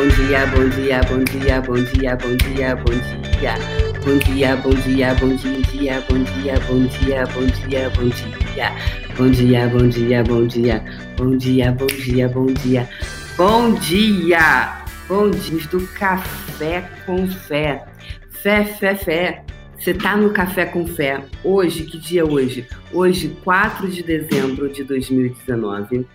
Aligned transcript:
bom 0.00 0.08
dia, 0.08 0.46
bom 0.46 0.68
dia, 0.70 1.00
bom 1.02 1.24
dia, 1.24 1.60
bom 1.60 1.74
dia, 1.74 2.16
bom 2.16 2.36
dia, 2.36 2.74
bom 2.76 2.92
dia. 3.38 3.54
Bom 4.02 4.16
dia, 4.16 4.56
bom 4.56 4.70
dia, 4.70 5.14
bom 5.14 5.36
dia, 5.36 6.00
bom 6.08 6.22
dia, 6.24 6.60
bom 6.60 6.86
dia, 6.86 7.26
bom 7.26 7.46
dia, 7.46 7.90
bom 7.90 8.08
dia. 8.08 8.72
Bom 9.18 9.30
dia, 9.30 9.68
bom 9.68 9.88
dia, 9.88 10.24
bom 10.24 10.46
dia. 10.46 10.84
Bom 11.18 11.36
dia, 11.36 11.72
bom 11.72 11.86
dia, 11.86 12.28
bom 12.30 12.46
dia. 12.46 12.88
Bom 13.36 13.74
dia. 13.74 14.84
Bom 15.06 15.30
dia 15.30 15.66
do 15.70 15.86
café 15.88 16.88
com 17.04 17.28
fé. 17.28 17.84
Fé, 18.30 18.64
fé, 18.64 18.94
fé. 18.94 19.44
Você 19.78 19.92
tá 19.92 20.16
no 20.16 20.30
Café 20.30 20.66
com 20.66 20.86
Fé. 20.86 21.24
Hoje, 21.42 21.84
que 21.84 21.98
dia 21.98 22.20
é 22.20 22.24
hoje? 22.24 22.66
Hoje, 22.92 23.34
4 23.42 23.88
de 23.88 24.02
dezembro 24.02 24.68
de 24.70 24.84
2019. 24.84 26.06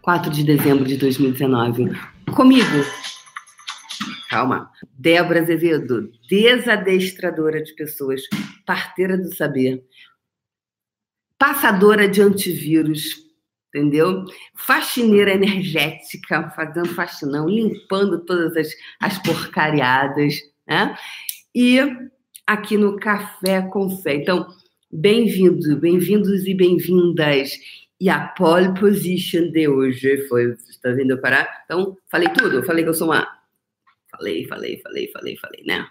4 0.00 0.30
de 0.30 0.44
dezembro 0.44 0.84
de 0.84 0.96
2019. 0.96 1.90
Comigo. 2.34 2.84
Calma. 4.28 4.70
Débora 4.96 5.40
Azevedo, 5.40 6.12
desadestradora 6.28 7.62
de 7.62 7.74
pessoas, 7.74 8.22
parteira 8.64 9.18
do 9.18 9.34
saber, 9.34 9.84
passadora 11.38 12.06
de 12.08 12.22
antivírus, 12.22 13.16
entendeu? 13.68 14.24
Faxineira 14.54 15.32
energética, 15.32 16.50
fazendo 16.50 16.88
faxinão, 16.94 17.48
limpando 17.48 18.24
todas 18.24 18.56
as, 18.56 18.72
as 19.00 19.18
porcariadas, 19.22 20.34
né? 20.66 20.96
E 21.54 21.80
aqui 22.46 22.76
no 22.76 22.96
Café 22.96 23.62
com 23.62 23.90
Fé. 23.98 24.14
Então, 24.14 24.46
bem-vindo, 24.92 25.76
bem-vindos 25.76 26.46
e 26.46 26.54
bem-vindas. 26.54 27.50
E 28.00 28.08
a 28.08 28.28
pole 28.28 28.72
position 28.80 29.50
de 29.50 29.68
hoje 29.68 30.26
foi. 30.26 30.52
Está 30.52 30.90
vindo 30.92 31.20
parar? 31.20 31.62
Então, 31.66 31.98
falei 32.10 32.30
tudo? 32.30 32.62
Falei 32.62 32.82
que 32.82 32.88
eu 32.88 32.94
sou 32.94 33.08
uma. 33.08 33.28
Falei, 34.10 34.46
falei, 34.46 34.80
falei, 34.80 35.08
falei, 35.12 35.36
falei, 35.36 35.64
né? 35.66 35.86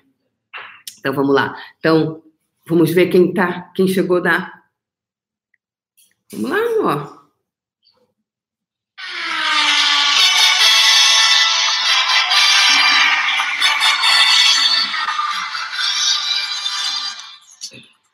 Então 0.97 1.13
vamos 1.13 1.35
lá. 1.35 1.55
Então, 1.77 2.23
vamos 2.67 2.91
ver 2.91 3.09
quem 3.09 3.31
tá, 3.31 3.71
quem 3.75 3.87
chegou 3.87 4.21
da. 4.21 4.51
Vamos 6.31 6.49
lá, 6.49 6.57
ó. 6.81 7.19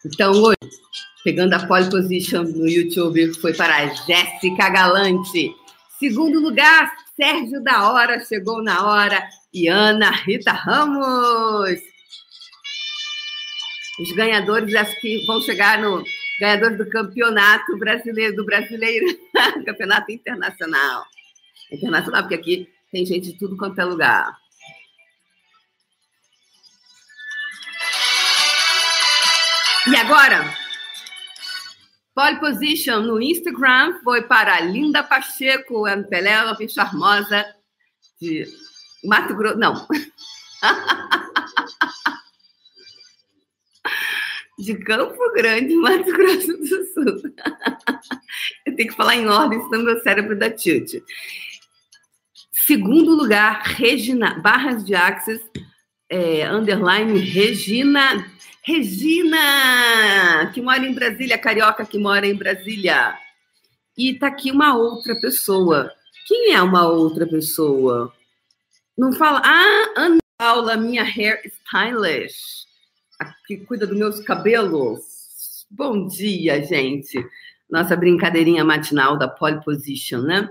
Então, 0.06 0.34
hoje, 0.34 0.58
pegando 1.26 1.56
a 1.56 1.66
pole 1.66 1.90
position 1.90 2.44
no 2.44 2.70
YouTube, 2.70 3.34
foi 3.42 3.52
para 3.52 3.88
Jéssica 3.88 4.70
Galante. 4.70 5.56
Segundo 5.98 6.40
lugar, 6.40 6.94
Sérgio 7.16 7.64
da 7.64 7.90
Hora, 7.92 8.24
chegou 8.24 8.62
na 8.62 8.86
hora. 8.86 9.28
E 9.52 9.68
Ana 9.68 10.12
Rita 10.12 10.52
Ramos. 10.52 11.80
Os 14.00 14.12
ganhadores, 14.12 14.76
acho 14.76 15.02
que 15.02 15.26
vão 15.26 15.42
chegar 15.42 15.82
no 15.82 16.04
ganhador 16.40 16.78
do 16.78 16.88
campeonato 16.88 17.76
brasileiro, 17.80 18.36
do 18.36 18.46
brasileiro, 18.46 19.08
campeonato 19.66 20.12
internacional. 20.12 21.06
Internacional, 21.72 22.22
porque 22.22 22.36
aqui 22.36 22.70
tem 22.92 23.04
gente 23.04 23.32
de 23.32 23.40
tudo 23.40 23.58
quanto 23.58 23.80
é 23.80 23.86
lugar. 23.86 24.38
E 29.88 29.96
agora, 29.96 30.65
pole 32.16 32.40
position 32.40 33.02
no 33.02 33.22
Instagram 33.22 34.00
foi 34.04 34.22
para 34.24 34.62
Linda 34.62 35.04
Pacheco, 35.04 35.84
Penélope 36.10 36.70
Charmosa 36.70 37.46
de 38.20 38.46
Mato 39.04 39.36
Grosso. 39.36 39.58
Não. 39.58 39.86
De 44.58 44.74
Campo 44.74 45.34
Grande, 45.34 45.76
Mato 45.76 46.14
Grosso 46.14 46.58
do 46.58 46.66
Sul. 46.66 47.34
Eu 48.66 48.74
tenho 48.74 48.90
que 48.90 48.96
falar 48.96 49.18
em 49.18 49.28
ordem, 49.28 49.62
senão 49.62 49.84
meu 49.84 50.00
cérebro 50.00 50.40
dá 50.40 50.50
tilt. 50.50 50.94
Segundo 52.66 53.14
lugar, 53.16 53.62
Regina, 53.64 54.40
Barras 54.40 54.86
de 54.86 54.96
Axis, 54.96 55.42
é, 56.10 56.50
underline 56.50 57.20
Regina 57.20 58.26
Regina, 58.66 60.52
que 60.52 60.60
mora 60.60 60.84
em 60.84 60.92
Brasília, 60.92 61.38
carioca 61.38 61.86
que 61.86 62.00
mora 62.00 62.26
em 62.26 62.36
Brasília. 62.36 63.16
E 63.96 64.16
tá 64.16 64.26
aqui 64.26 64.52
uma 64.52 64.76
outra 64.76 65.16
pessoa. 65.16 65.92
Quem 66.28 66.52
é 66.52 66.62
uma 66.64 66.88
outra 66.88 67.28
pessoa? 67.28 68.12
Não 68.98 69.14
fala. 69.14 69.40
Ah, 69.46 69.94
Ana 69.96 70.18
Paula, 70.36 70.76
minha 70.78 71.04
hair 71.04 71.40
stylist, 71.46 72.66
que 73.46 73.58
cuida 73.58 73.86
dos 73.86 73.96
meus 73.96 74.20
cabelos. 74.22 75.68
Bom 75.70 76.08
dia, 76.08 76.64
gente. 76.64 77.24
Nossa 77.70 77.96
brincadeirinha 77.96 78.66
matinal 78.66 79.16
da 79.16 79.28
pole 79.28 79.64
position, 79.64 80.22
né? 80.22 80.50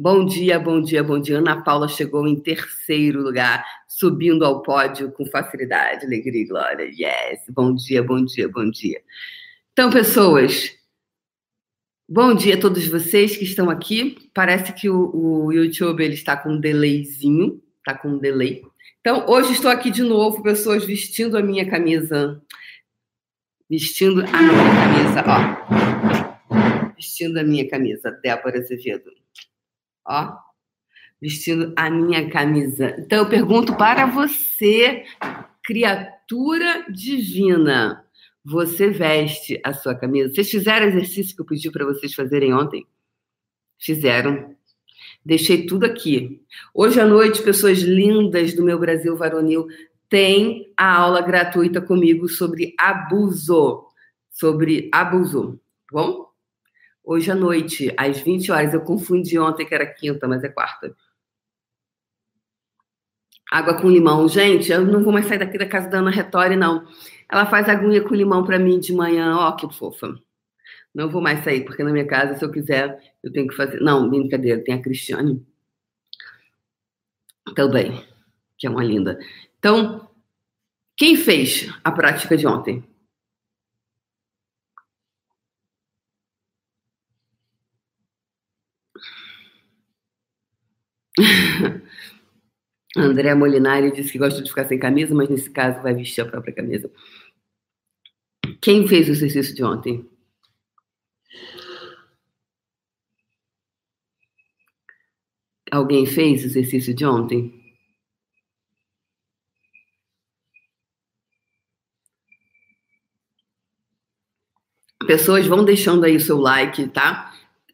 Bom 0.00 0.24
dia, 0.24 0.60
bom 0.60 0.80
dia, 0.80 1.02
bom 1.02 1.18
dia. 1.18 1.38
Ana 1.38 1.60
Paula 1.60 1.88
chegou 1.88 2.28
em 2.28 2.38
terceiro 2.38 3.20
lugar, 3.20 3.64
subindo 3.88 4.44
ao 4.44 4.62
pódio 4.62 5.10
com 5.10 5.26
facilidade, 5.26 6.06
alegria 6.06 6.42
e 6.42 6.44
glória. 6.44 6.84
Yes, 6.84 7.40
bom 7.48 7.74
dia, 7.74 8.00
bom 8.00 8.24
dia, 8.24 8.48
bom 8.48 8.70
dia. 8.70 9.02
Então, 9.72 9.90
pessoas, 9.90 10.70
bom 12.08 12.32
dia 12.32 12.54
a 12.54 12.60
todos 12.60 12.86
vocês 12.86 13.36
que 13.36 13.42
estão 13.42 13.68
aqui. 13.68 14.30
Parece 14.32 14.72
que 14.72 14.88
o, 14.88 15.46
o 15.46 15.52
YouTube 15.52 16.04
ele 16.04 16.14
está 16.14 16.36
com 16.36 16.50
um 16.50 16.60
delayzinho, 16.60 17.60
está 17.78 17.92
com 17.92 18.10
um 18.10 18.18
delay. 18.18 18.62
Então, 19.00 19.26
hoje 19.28 19.50
estou 19.50 19.68
aqui 19.68 19.90
de 19.90 20.04
novo, 20.04 20.44
pessoas 20.44 20.84
vestindo 20.84 21.36
a 21.36 21.42
minha 21.42 21.68
camisa. 21.68 22.40
Vestindo 23.68 24.20
a 24.20 24.42
minha 24.42 24.70
camisa, 24.78 25.24
ó. 25.26 26.94
Vestindo 26.94 27.36
a 27.38 27.42
minha 27.42 27.68
camisa, 27.68 28.12
Débora 28.22 28.60
Azevedo 28.60 29.17
ó, 30.08 30.36
vestindo 31.20 31.72
a 31.76 31.90
minha 31.90 32.30
camisa. 32.30 32.94
Então 32.98 33.18
eu 33.18 33.28
pergunto 33.28 33.76
para 33.76 34.06
você, 34.06 35.04
criatura 35.62 36.86
divina, 36.90 38.04
você 38.44 38.88
veste 38.88 39.60
a 39.64 39.72
sua 39.74 39.94
camisa? 39.94 40.32
Vocês 40.32 40.50
fizeram 40.50 40.86
o 40.86 40.88
exercício 40.88 41.34
que 41.36 41.42
eu 41.42 41.46
pedi 41.46 41.70
para 41.70 41.84
vocês 41.84 42.14
fazerem 42.14 42.54
ontem? 42.54 42.86
Fizeram. 43.78 44.56
Deixei 45.24 45.66
tudo 45.66 45.84
aqui. 45.84 46.40
Hoje 46.72 46.98
à 47.00 47.06
noite, 47.06 47.42
pessoas 47.42 47.80
lindas 47.80 48.54
do 48.54 48.62
meu 48.62 48.78
Brasil 48.78 49.16
varonil 49.16 49.68
têm 50.08 50.72
a 50.76 50.96
aula 50.96 51.20
gratuita 51.20 51.80
comigo 51.80 52.28
sobre 52.28 52.74
abuso. 52.78 53.84
Sobre 54.30 54.88
abuso. 54.92 55.60
Tá 55.90 56.00
bom? 56.00 56.27
Hoje 57.08 57.30
à 57.30 57.34
noite, 57.34 57.90
às 57.96 58.20
20 58.20 58.52
horas. 58.52 58.74
Eu 58.74 58.82
confundi 58.82 59.38
ontem 59.38 59.64
que 59.64 59.74
era 59.74 59.86
quinta, 59.86 60.28
mas 60.28 60.44
é 60.44 60.48
quarta. 60.50 60.94
Água 63.50 63.80
com 63.80 63.88
limão. 63.88 64.28
Gente, 64.28 64.70
eu 64.70 64.84
não 64.84 65.02
vou 65.02 65.10
mais 65.10 65.24
sair 65.24 65.38
daqui 65.38 65.56
da 65.56 65.66
casa 65.66 65.88
da 65.88 66.00
Ana 66.00 66.10
Retória, 66.10 66.54
não. 66.54 66.86
Ela 67.30 67.46
faz 67.46 67.66
aguinha 67.66 68.02
com 68.02 68.14
limão 68.14 68.44
para 68.44 68.58
mim 68.58 68.78
de 68.78 68.92
manhã. 68.92 69.36
Ó, 69.38 69.52
que 69.52 69.74
fofa. 69.74 70.14
Não 70.94 71.08
vou 71.08 71.22
mais 71.22 71.42
sair, 71.42 71.64
porque 71.64 71.82
na 71.82 71.90
minha 71.90 72.06
casa, 72.06 72.38
se 72.38 72.44
eu 72.44 72.50
quiser, 72.50 73.14
eu 73.22 73.32
tenho 73.32 73.48
que 73.48 73.56
fazer. 73.56 73.80
Não, 73.80 74.10
brincadeira, 74.10 74.62
tem 74.62 74.74
a 74.74 74.82
Cristiane. 74.82 75.42
Também, 77.56 78.04
que 78.58 78.66
é 78.66 78.70
uma 78.70 78.84
linda. 78.84 79.18
Então, 79.58 80.10
quem 80.94 81.16
fez 81.16 81.72
a 81.82 81.90
prática 81.90 82.36
de 82.36 82.46
ontem? 82.46 82.84
André 92.96 93.34
Molinari 93.34 93.92
disse 93.92 94.12
que 94.12 94.18
gosta 94.18 94.42
de 94.42 94.48
ficar 94.48 94.64
sem 94.64 94.78
camisa, 94.78 95.14
mas 95.14 95.28
nesse 95.28 95.50
caso 95.50 95.82
vai 95.82 95.94
vestir 95.94 96.22
a 96.22 96.26
própria 96.26 96.54
camisa. 96.54 96.90
Quem 98.60 98.86
fez 98.88 99.08
o 99.08 99.12
exercício 99.12 99.54
de 99.54 99.62
ontem? 99.62 100.08
Alguém 105.70 106.06
fez 106.06 106.42
o 106.42 106.46
exercício 106.46 106.94
de 106.94 107.04
ontem? 107.04 107.54
Pessoas 115.06 115.46
vão 115.46 115.64
deixando 115.64 116.04
aí 116.04 116.16
o 116.16 116.20
seu 116.20 116.38
like, 116.38 116.86
tá? 116.88 117.27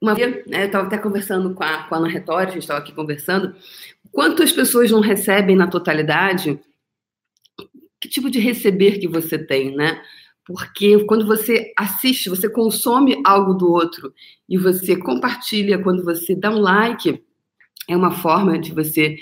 Uma 0.05 0.15
vez, 0.15 0.47
né, 0.47 0.65
eu 0.65 0.67
estava 0.67 0.87
até 0.87 0.99
conversando 0.99 1.55
com 1.55 1.65
a, 1.65 1.85
com 1.85 1.95
a 1.95 1.99
Ana 1.99 2.09
Retória, 2.09 2.51
a 2.51 2.53
gente 2.53 2.61
estava 2.61 2.81
aqui 2.81 2.93
conversando, 2.93 3.57
quantas 4.13 4.53
pessoas 4.53 4.91
não 4.91 5.01
recebem 5.01 5.57
na 5.57 5.67
totalidade? 5.67 6.61
Que 7.99 8.07
tipo 8.07 8.29
de 8.29 8.39
receber 8.39 8.99
que 8.99 9.09
você 9.09 9.39
tem, 9.39 9.75
né? 9.75 10.03
Porque 10.45 11.03
quando 11.07 11.27
você 11.27 11.73
assiste, 11.75 12.29
você 12.29 12.51
consome 12.51 13.19
algo 13.25 13.55
do 13.55 13.73
outro 13.73 14.13
e 14.47 14.59
você 14.59 14.95
compartilha, 14.95 15.83
quando 15.83 16.05
você 16.05 16.35
dá 16.35 16.51
um 16.51 16.61
like, 16.61 17.25
é 17.89 17.97
uma 17.97 18.11
forma 18.11 18.59
de 18.59 18.75
você 18.75 19.17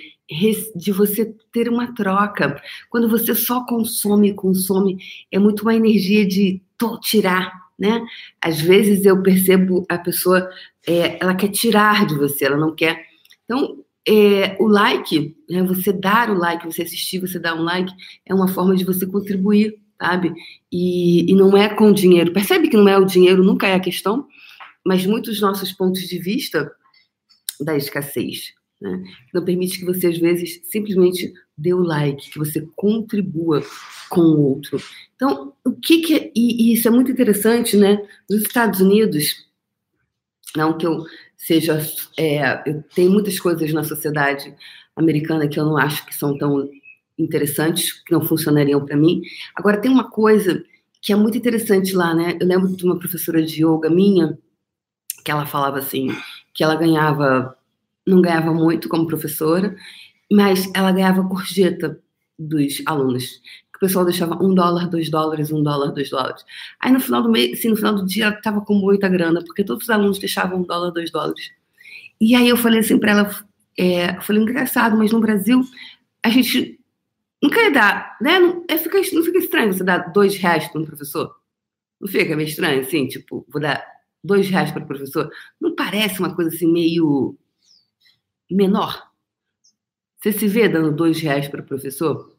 de 0.74 0.90
você 0.90 1.32
ter 1.52 1.68
uma 1.68 1.94
troca. 1.94 2.60
Quando 2.90 3.08
você 3.08 3.36
só 3.36 3.64
consome, 3.66 4.34
consome, 4.34 4.98
é 5.30 5.38
muito 5.38 5.60
uma 5.62 5.76
energia 5.76 6.26
de 6.26 6.60
tirar, 7.02 7.52
né? 7.82 8.00
Às 8.40 8.60
vezes 8.60 9.04
eu 9.04 9.20
percebo 9.20 9.84
a 9.88 9.98
pessoa, 9.98 10.48
é, 10.86 11.18
ela 11.20 11.34
quer 11.34 11.48
tirar 11.48 12.06
de 12.06 12.14
você, 12.14 12.44
ela 12.44 12.56
não 12.56 12.72
quer. 12.72 13.04
Então, 13.44 13.84
é, 14.08 14.56
o 14.60 14.68
like, 14.68 15.36
né, 15.50 15.64
você 15.64 15.92
dar 15.92 16.30
o 16.30 16.34
like, 16.34 16.64
você 16.64 16.82
assistir, 16.82 17.18
você 17.18 17.40
dar 17.40 17.56
um 17.56 17.62
like, 17.64 17.92
é 18.24 18.32
uma 18.32 18.46
forma 18.46 18.76
de 18.76 18.84
você 18.84 19.04
contribuir, 19.04 19.80
sabe? 20.00 20.32
E, 20.70 21.28
e 21.28 21.34
não 21.34 21.56
é 21.56 21.68
com 21.68 21.92
dinheiro. 21.92 22.32
Percebe 22.32 22.68
que 22.68 22.76
não 22.76 22.88
é 22.88 22.96
o 22.96 23.04
dinheiro, 23.04 23.42
nunca 23.42 23.66
é 23.66 23.74
a 23.74 23.80
questão, 23.80 24.28
mas 24.86 25.04
muitos 25.04 25.40
nossos 25.40 25.72
pontos 25.72 26.02
de 26.02 26.20
vista 26.20 26.70
da 27.60 27.76
escassez, 27.76 28.54
né? 28.82 29.02
Não 29.32 29.44
permite 29.44 29.78
que 29.78 29.84
você, 29.84 30.08
às 30.08 30.18
vezes, 30.18 30.60
simplesmente 30.64 31.32
dê 31.56 31.72
o 31.72 31.82
like, 31.82 32.30
que 32.30 32.38
você 32.38 32.66
contribua 32.74 33.62
com 34.10 34.20
o 34.20 34.40
outro. 34.40 34.82
Então, 35.14 35.54
o 35.64 35.72
que 35.72 36.00
que. 36.02 36.14
É, 36.14 36.32
e, 36.34 36.70
e 36.70 36.74
isso 36.74 36.88
é 36.88 36.90
muito 36.90 37.12
interessante, 37.12 37.76
né? 37.76 38.04
Nos 38.28 38.42
Estados 38.42 38.80
Unidos, 38.80 39.46
não 40.56 40.76
que 40.76 40.86
eu 40.86 41.04
seja. 41.36 41.80
É, 42.18 42.68
eu 42.68 42.82
tenho 42.94 43.10
muitas 43.10 43.38
coisas 43.38 43.72
na 43.72 43.84
sociedade 43.84 44.54
americana 44.96 45.48
que 45.48 45.58
eu 45.58 45.64
não 45.64 45.78
acho 45.78 46.04
que 46.04 46.14
são 46.14 46.36
tão 46.36 46.68
interessantes, 47.16 47.92
que 47.92 48.12
não 48.12 48.20
funcionariam 48.20 48.84
para 48.84 48.96
mim. 48.96 49.22
Agora, 49.54 49.80
tem 49.80 49.90
uma 49.90 50.10
coisa 50.10 50.64
que 51.00 51.12
é 51.12 51.16
muito 51.16 51.38
interessante 51.38 51.94
lá, 51.94 52.14
né? 52.14 52.36
Eu 52.40 52.46
lembro 52.46 52.68
de 52.76 52.84
uma 52.84 52.98
professora 52.98 53.42
de 53.42 53.64
yoga 53.64 53.88
minha, 53.88 54.38
que 55.24 55.30
ela 55.30 55.46
falava 55.46 55.78
assim, 55.78 56.08
que 56.52 56.64
ela 56.64 56.74
ganhava 56.74 57.56
não 58.06 58.20
ganhava 58.20 58.52
muito 58.52 58.88
como 58.88 59.06
professora, 59.06 59.76
mas 60.30 60.70
ela 60.74 60.92
ganhava 60.92 61.22
gorjeta 61.22 62.00
dos 62.38 62.82
alunos. 62.86 63.40
O 63.74 63.78
pessoal 63.78 64.04
deixava 64.04 64.42
um 64.42 64.54
dólar, 64.54 64.88
dois 64.88 65.10
dólares, 65.10 65.50
um 65.50 65.62
dólar, 65.62 65.92
dois 65.92 66.10
dólares. 66.10 66.44
Aí 66.80 66.92
no 66.92 67.00
final 67.00 67.22
do 67.22 67.30
mês, 67.30 67.58
assim, 67.58 67.68
no 67.68 67.76
final 67.76 67.94
do 67.94 68.06
dia, 68.06 68.26
ela 68.26 68.34
estava 68.36 68.60
com 68.60 68.74
muita 68.74 69.08
grana, 69.08 69.42
porque 69.44 69.64
todos 69.64 69.84
os 69.84 69.90
alunos 69.90 70.18
deixavam 70.18 70.60
um 70.60 70.62
dólar, 70.62 70.90
dois 70.90 71.10
dólares. 71.10 71.50
E 72.20 72.34
aí 72.34 72.48
eu 72.48 72.56
falei 72.56 72.80
assim 72.80 72.98
para 72.98 73.10
ela, 73.12 73.30
é, 73.78 74.20
falei, 74.20 74.42
engraçado, 74.42 74.96
mas 74.96 75.10
no 75.12 75.20
Brasil 75.20 75.62
a 76.24 76.28
gente 76.28 76.78
nunca 77.42 77.70
dar, 77.70 78.16
né? 78.20 78.38
Não, 78.38 78.64
é, 78.68 78.78
fica, 78.78 79.00
não 79.12 79.24
fica 79.24 79.38
estranho 79.38 79.72
você 79.72 79.82
dar 79.82 80.12
dois 80.12 80.36
reais 80.36 80.68
para 80.68 80.80
um 80.80 80.84
professor? 80.84 81.34
Não 82.00 82.08
fica 82.08 82.36
meio 82.36 82.48
estranho, 82.48 82.80
assim, 82.80 83.08
tipo, 83.08 83.44
vou 83.48 83.60
dar 83.60 83.84
dois 84.22 84.48
reais 84.48 84.70
para 84.70 84.84
o 84.84 84.86
professor? 84.86 85.28
Não 85.60 85.74
parece 85.74 86.20
uma 86.20 86.34
coisa 86.34 86.54
assim 86.54 86.70
meio 86.72 87.36
menor. 88.54 89.10
Você 90.18 90.32
se 90.32 90.46
vê 90.46 90.68
dando 90.68 90.94
dois 90.94 91.20
reais 91.20 91.48
para 91.48 91.60
o 91.60 91.66
professor? 91.66 92.36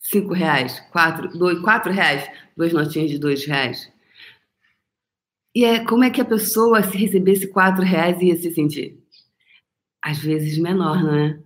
Cinco 0.00 0.32
reais, 0.32 0.80
quatro, 0.92 1.28
dois, 1.36 1.58
quatro 1.60 1.92
reais, 1.92 2.30
duas 2.56 2.72
notinhas 2.72 3.10
de 3.10 3.18
dois 3.18 3.44
reais. 3.44 3.92
E 5.54 5.64
é 5.64 5.84
como 5.84 6.04
é 6.04 6.10
que 6.10 6.20
a 6.20 6.24
pessoa, 6.24 6.82
se 6.82 6.96
recebesse 6.96 7.48
quatro 7.48 7.82
reais, 7.82 8.20
ia 8.22 8.36
se 8.36 8.50
sentir? 8.54 9.02
Às 10.00 10.18
vezes 10.18 10.56
menor, 10.56 11.02
não 11.02 11.14
é? 11.14 11.42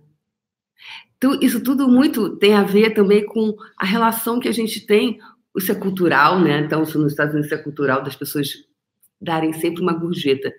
Então, 1.17 1.39
isso 1.41 1.63
tudo 1.63 1.87
muito 1.87 2.37
tem 2.37 2.53
a 2.53 2.63
ver 2.63 2.93
também 2.93 3.25
com 3.25 3.55
a 3.77 3.85
relação 3.85 4.39
que 4.39 4.47
a 4.47 4.51
gente 4.51 4.85
tem. 4.85 5.19
Isso 5.57 5.71
é 5.71 5.75
cultural, 5.75 6.39
né? 6.39 6.59
Então, 6.59 6.81
nos 6.81 7.11
Estados 7.11 7.33
Unidos, 7.33 7.51
isso 7.51 7.59
é 7.59 7.63
cultural 7.63 8.03
das 8.03 8.15
pessoas 8.15 8.49
darem 9.19 9.53
sempre 9.53 9.81
uma 9.81 9.93
gorjeta. 9.93 10.53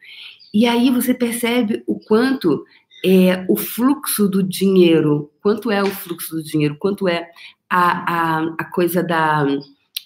E 0.54 0.68
aí 0.68 0.88
você 0.88 1.12
percebe 1.12 1.82
o 1.84 1.98
quanto 1.98 2.64
é 3.04 3.44
o 3.48 3.56
fluxo 3.56 4.28
do 4.28 4.40
dinheiro, 4.40 5.32
quanto 5.42 5.68
é 5.68 5.82
o 5.82 5.90
fluxo 5.90 6.36
do 6.36 6.44
dinheiro, 6.44 6.76
quanto 6.78 7.08
é 7.08 7.28
a, 7.68 8.38
a, 8.38 8.54
a 8.60 8.64
coisa 8.70 9.02
da. 9.02 9.44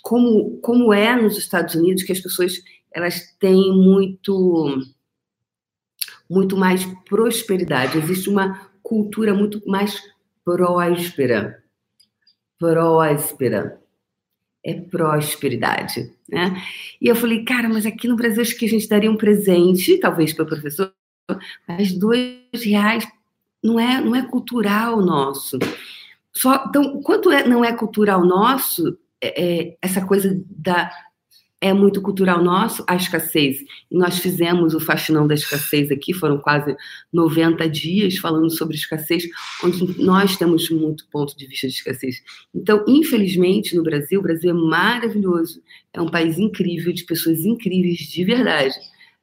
Como, 0.02 0.58
como 0.62 0.90
é 0.90 1.14
nos 1.14 1.36
Estados 1.36 1.74
Unidos 1.74 2.02
que 2.02 2.12
as 2.12 2.20
pessoas 2.20 2.54
elas 2.90 3.36
têm 3.38 3.70
muito 3.76 4.82
muito 6.30 6.56
mais 6.56 6.86
prosperidade. 7.06 7.98
Existe 7.98 8.30
uma 8.30 8.70
cultura 8.82 9.34
muito 9.34 9.62
mais 9.66 10.00
próspera. 10.42 11.62
Próspera 12.58 13.78
é 14.64 14.74
prosperidade, 14.74 16.12
né? 16.28 16.62
E 17.00 17.08
eu 17.08 17.16
falei, 17.16 17.44
cara, 17.44 17.68
mas 17.68 17.86
aqui 17.86 18.08
no 18.08 18.16
Brasil 18.16 18.42
acho 18.42 18.56
que 18.56 18.66
a 18.66 18.68
gente 18.68 18.88
daria 18.88 19.10
um 19.10 19.16
presente, 19.16 19.98
talvez 19.98 20.32
para 20.32 20.44
o 20.44 20.48
professor, 20.48 20.92
mas 21.66 21.92
dois 21.92 22.62
reais 22.64 23.06
não 23.62 23.78
é, 23.78 24.00
não 24.00 24.14
é 24.14 24.22
cultural 24.22 25.00
nosso. 25.00 25.58
Só, 26.32 26.66
então, 26.68 27.02
quanto 27.02 27.30
é, 27.30 27.46
não 27.46 27.64
é 27.64 27.72
cultural 27.72 28.24
nosso, 28.24 28.98
é, 29.20 29.44
é, 29.44 29.76
essa 29.82 30.04
coisa 30.04 30.40
da 30.48 30.90
é 31.60 31.72
muito 31.72 32.00
cultural 32.00 32.42
nosso 32.42 32.84
a 32.86 32.94
escassez. 32.94 33.58
E 33.90 33.96
nós 33.96 34.18
fizemos 34.18 34.74
o 34.74 34.80
Faxinão 34.80 35.26
da 35.26 35.34
Escassez 35.34 35.90
aqui, 35.90 36.12
foram 36.12 36.38
quase 36.38 36.76
90 37.12 37.68
dias 37.68 38.16
falando 38.16 38.50
sobre 38.50 38.76
escassez, 38.76 39.24
onde 39.64 40.00
nós 40.00 40.36
temos 40.36 40.70
muito 40.70 41.08
ponto 41.10 41.36
de 41.36 41.46
vista 41.46 41.66
de 41.66 41.74
escassez. 41.74 42.22
Então, 42.54 42.84
infelizmente, 42.86 43.76
no 43.76 43.82
Brasil, 43.82 44.20
o 44.20 44.22
Brasil 44.22 44.50
é 44.50 44.54
maravilhoso, 44.54 45.60
é 45.92 46.00
um 46.00 46.08
país 46.08 46.38
incrível, 46.38 46.92
de 46.92 47.04
pessoas 47.04 47.40
incríveis 47.44 47.98
de 47.98 48.24
verdade. 48.24 48.74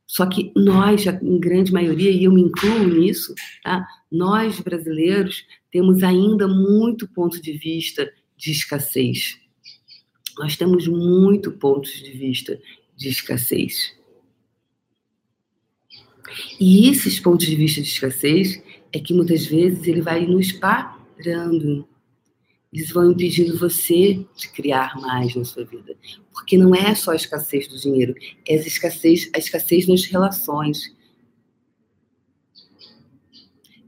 Só 0.06 0.26
que 0.26 0.52
nós, 0.56 1.06
em 1.08 1.40
grande 1.40 1.74
maioria, 1.74 2.12
e 2.12 2.26
eu 2.26 2.32
me 2.32 2.42
incluo 2.42 2.88
nisso, 2.88 3.34
tá? 3.64 3.88
nós 4.12 4.60
brasileiros 4.60 5.44
temos 5.72 6.04
ainda 6.04 6.48
muito 6.48 7.08
ponto 7.08 7.42
de 7.42 7.54
vista 7.54 8.12
de 8.38 8.52
escassez 8.52 9.45
nós 10.38 10.56
temos 10.56 10.88
muito 10.88 11.52
pontos 11.52 11.92
de 11.92 12.12
vista 12.12 12.60
de 12.96 13.10
escassez. 13.10 13.94
E 16.60 16.90
esses 16.90 17.20
pontos 17.20 17.46
de 17.46 17.56
vista 17.56 17.82
de 17.82 17.88
escassez 17.88 18.62
é 18.92 19.00
que 19.00 19.14
muitas 19.14 19.46
vezes 19.46 19.86
ele 19.88 20.02
vai 20.02 20.26
nos 20.26 20.52
parando. 20.52 21.88
Eles 22.74 22.92
vão 22.92 23.12
impedindo 23.12 23.58
você 23.58 24.26
de 24.36 24.50
criar 24.50 25.00
mais 25.00 25.36
na 25.36 25.46
sua 25.46 25.64
vida. 25.64 25.96
Porque 26.34 26.58
não 26.58 26.76
é 26.76 26.94
só 26.94 27.12
a 27.12 27.16
escassez 27.16 27.68
do 27.68 27.80
dinheiro, 27.80 28.14
é 28.46 28.56
a 28.56 28.58
escassez, 28.58 29.30
a 29.34 29.38
escassez 29.38 29.88
nas 29.88 30.04
relações. 30.06 30.94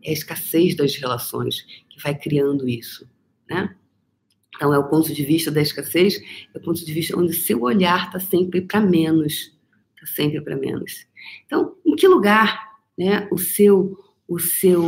É 0.04 0.12
a 0.12 0.14
escassez 0.14 0.76
das 0.76 0.96
relações 0.96 1.66
que 1.90 2.02
vai 2.02 2.18
criando 2.18 2.70
isso, 2.70 3.10
né? 3.50 3.76
Então, 4.58 4.74
é 4.74 4.78
o 4.78 4.90
ponto 4.90 5.14
de 5.14 5.24
vista 5.24 5.52
da 5.52 5.62
escassez, 5.62 6.20
é 6.54 6.58
o 6.58 6.62
ponto 6.62 6.84
de 6.84 6.92
vista 6.92 7.18
onde 7.18 7.34
seu 7.34 7.62
olhar 7.62 8.08
está 8.08 8.20
sempre 8.20 8.60
para 8.60 8.82
menos. 8.82 9.56
Está 9.94 10.08
sempre 10.08 10.42
para 10.42 10.58
menos. 10.58 11.08
Então, 11.46 11.76
em 11.86 11.96
que 11.96 12.08
lugar 12.08 12.80
né, 12.98 13.28
o, 13.32 13.38
seu, 13.38 13.98
o, 14.28 14.40
seu, 14.40 14.84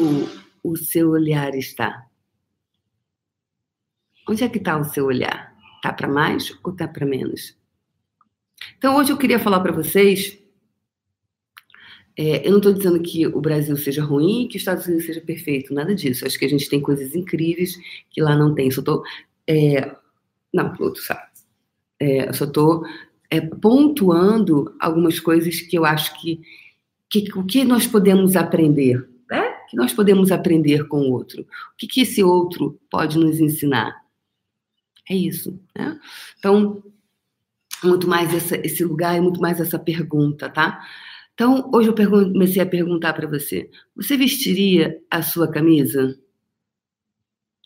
o 0.64 0.76
seu 0.76 1.12
olhar 1.12 1.54
está? 1.56 2.08
Onde 4.28 4.44
é 4.44 4.50
que 4.50 4.58
está 4.58 4.78
o 4.78 4.84
seu 4.84 5.06
olhar? 5.06 5.56
Está 5.76 5.94
para 5.94 6.08
mais 6.08 6.52
ou 6.64 6.72
está 6.72 6.88
para 6.88 7.06
menos? 7.06 7.56
Então, 8.78 8.98
hoje 8.98 9.12
eu 9.12 9.18
queria 9.18 9.40
falar 9.40 9.60
para 9.60 9.72
vocês. 9.72 10.38
É, 12.18 12.46
eu 12.46 12.52
não 12.52 12.58
estou 12.58 12.74
dizendo 12.74 13.00
que 13.02 13.26
o 13.28 13.40
Brasil 13.40 13.78
seja 13.78 14.04
ruim, 14.04 14.48
que 14.48 14.58
os 14.58 14.62
Estados 14.62 14.86
Unidos 14.88 15.06
seja 15.06 15.22
perfeito, 15.22 15.74
nada 15.74 15.94
disso. 15.96 16.26
Acho 16.26 16.38
que 16.38 16.46
a 16.46 16.50
gente 16.50 16.68
tem 16.68 16.82
coisas 16.82 17.16
incríveis 17.16 17.80
que 18.10 18.22
lá 18.22 18.36
não 18.36 18.54
tem. 18.54 18.70
Só 18.72 18.82
estou 18.82 19.04
é, 19.50 19.96
não, 20.54 20.76
outro 20.80 21.02
sabe. 21.02 21.28
É, 22.00 22.30
eu 22.30 22.34
só 22.36 22.46
estou 22.46 22.86
é, 23.32 23.42
pontuando 23.42 24.76
algumas 24.80 25.20
coisas 25.20 25.60
que 25.60 25.76
eu 25.76 25.86
acho 25.86 26.22
que, 26.22 26.40
que 27.10 27.32
o 27.36 27.44
que 27.44 27.64
nós 27.64 27.88
podemos 27.88 28.36
aprender, 28.36 29.10
né? 29.28 29.52
Que 29.68 29.76
nós 29.76 29.92
podemos 29.92 30.32
aprender 30.32 30.88
com 30.88 31.02
o 31.02 31.12
outro. 31.12 31.42
O 31.42 31.78
que, 31.78 31.88
que 31.88 32.02
esse 32.02 32.24
outro 32.24 32.80
pode 32.92 33.18
nos 33.18 33.40
ensinar? 33.40 33.96
É 35.10 35.16
isso, 35.16 35.60
né? 35.76 36.00
Então, 36.38 36.84
muito 37.84 38.08
mais 38.08 38.32
essa, 38.32 38.56
esse 38.58 38.84
lugar 38.84 39.18
e 39.18 39.22
muito 39.22 39.42
mais 39.42 39.60
essa 39.60 39.80
pergunta, 39.80 40.48
tá? 40.48 40.80
Então, 41.34 41.72
hoje 41.74 41.90
eu 41.90 41.96
comecei 41.96 42.62
a 42.62 42.68
perguntar 42.68 43.14
para 43.14 43.28
você: 43.28 43.68
você 43.96 44.16
vestiria 44.16 45.02
a 45.10 45.24
sua 45.24 45.50
camisa? 45.50 46.20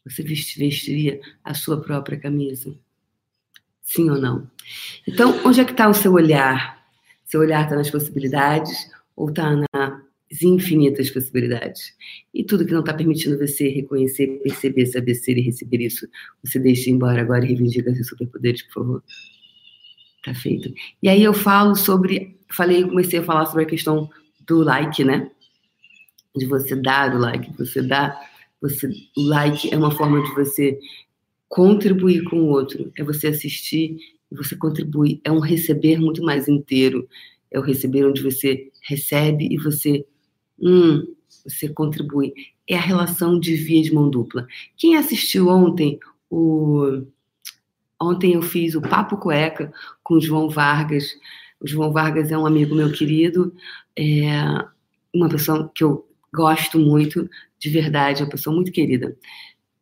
Você 0.06 0.22
vestiria 0.22 1.20
a 1.44 1.54
sua 1.54 1.82
própria 1.82 2.20
camisa? 2.20 2.76
Sim 3.82 4.10
ou 4.10 4.20
não? 4.20 4.50
Então, 5.08 5.40
onde 5.46 5.62
é 5.62 5.66
que 5.66 5.72
está 5.72 5.90
o 5.90 5.94
seu 5.94 6.14
olhar? 6.14 6.84
Seu 7.26 7.42
olhar 7.42 7.64
está 7.64 7.76
nas 7.76 7.90
possibilidades 7.90 8.90
ou 9.16 9.30
está 9.30 9.56
nas 9.56 10.42
infinitas 10.42 11.10
possibilidades? 11.10 11.94
E 12.34 12.44
tudo 12.44 12.66
que 12.66 12.74
não 12.74 12.80
está 12.80 12.94
permitindo 12.94 13.38
você 13.38 13.70
reconhecer, 13.70 14.40
perceber, 14.44 14.86
saber 14.88 15.16
ser 15.16 15.38
e 15.38 15.42
receber 15.42 15.82
isso, 15.82 16.08
você 16.44 16.60
deixa 16.60 16.90
embora 16.90 17.22
agora 17.22 17.46
e 17.46 17.50
reivindica 17.50 17.94
seus 17.94 18.08
superpoderes, 18.08 18.62
por 18.64 18.74
favor. 18.74 19.04
Tá 20.24 20.34
feito. 20.34 20.74
E 21.02 21.10
aí 21.10 21.24
eu 21.24 21.34
falo 21.34 21.76
sobre, 21.76 22.40
falei, 22.50 22.84
comecei 22.84 23.20
a 23.20 23.24
falar 23.24 23.46
sobre 23.46 23.64
a 23.64 23.68
questão 23.68 24.10
do 24.48 24.64
like, 24.64 25.04
né? 25.04 25.30
De 26.36 26.46
você 26.46 26.76
dar 26.76 27.14
o 27.14 27.20
like, 27.20 27.52
você 27.58 27.82
dá, 27.82 28.20
você, 28.64 28.88
o 29.18 29.22
like 29.22 29.72
é 29.74 29.78
uma 29.78 29.92
forma 29.92 30.24
de 30.24 30.34
você 30.34 30.80
contribuir 31.50 32.24
com 32.24 32.38
o 32.38 32.48
outro, 32.48 32.92
é 32.98 33.04
você 33.04 33.28
assistir 33.28 33.98
e 34.32 34.36
você 34.36 34.56
contribui, 34.56 35.20
é 35.24 35.32
um 35.32 35.40
receber 35.40 36.00
muito 36.00 36.24
mais 36.24 36.48
inteiro, 36.48 37.08
é 37.52 37.60
o 37.60 37.62
receber 37.62 38.06
onde 38.06 38.24
você 38.24 38.72
recebe 38.88 39.50
e 39.52 39.58
você, 39.58 40.06
hum, 40.60 41.06
você 41.46 41.68
contribui. 41.68 42.34
É 42.68 42.76
a 42.76 42.82
relação 42.82 43.38
de 43.38 43.54
via 43.56 43.84
de 43.84 43.94
mão 43.94 44.10
dupla. 44.10 44.48
Quem 44.78 44.96
assistiu 44.96 45.50
ontem 45.50 46.00
o 46.30 47.04
Ontem 48.04 48.34
eu 48.34 48.42
fiz 48.42 48.76
o 48.76 48.82
Papo 48.82 49.16
Cueca 49.16 49.72
com 50.04 50.16
o 50.16 50.22
João 50.22 50.50
Vargas. 50.50 51.06
O 51.62 51.68
João 51.68 51.94
Vargas 51.94 52.32
é 52.32 52.38
um 52.38 52.46
amigo 52.46 52.76
meu 52.76 52.92
querido, 52.92 53.56
é 53.98 54.28
uma 55.14 55.30
pessoa 55.30 55.72
que 55.74 55.86
eu 55.86 56.06
gosto 56.34 56.78
muito, 56.78 57.30
de 57.64 57.70
verdade, 57.70 58.22
é 58.22 58.26
uma 58.26 58.30
pessoa 58.30 58.54
muito 58.54 58.74
querida. 58.74 59.18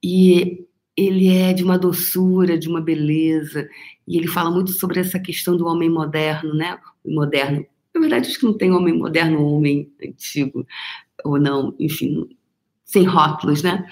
E 0.03 0.67
ele 0.95 1.29
é 1.29 1.51
de 1.51 1.63
uma 1.63 1.79
doçura, 1.79 2.55
de 2.55 2.69
uma 2.69 2.79
beleza, 2.79 3.67
e 4.07 4.17
ele 4.17 4.27
fala 4.27 4.51
muito 4.51 4.71
sobre 4.71 4.99
essa 4.99 5.19
questão 5.19 5.57
do 5.57 5.65
homem 5.65 5.89
moderno, 5.89 6.53
né? 6.53 6.77
O 7.03 7.11
moderno. 7.11 7.65
Na 7.93 8.01
verdade, 8.01 8.29
acho 8.29 8.39
que 8.39 8.45
não 8.45 8.55
tem 8.55 8.71
homem 8.71 8.95
moderno 8.95 9.41
ou 9.41 9.57
homem 9.57 9.91
antigo, 10.05 10.63
ou 11.25 11.39
não, 11.39 11.75
enfim, 11.79 12.29
sem 12.85 13.03
rótulos, 13.03 13.63
né? 13.63 13.83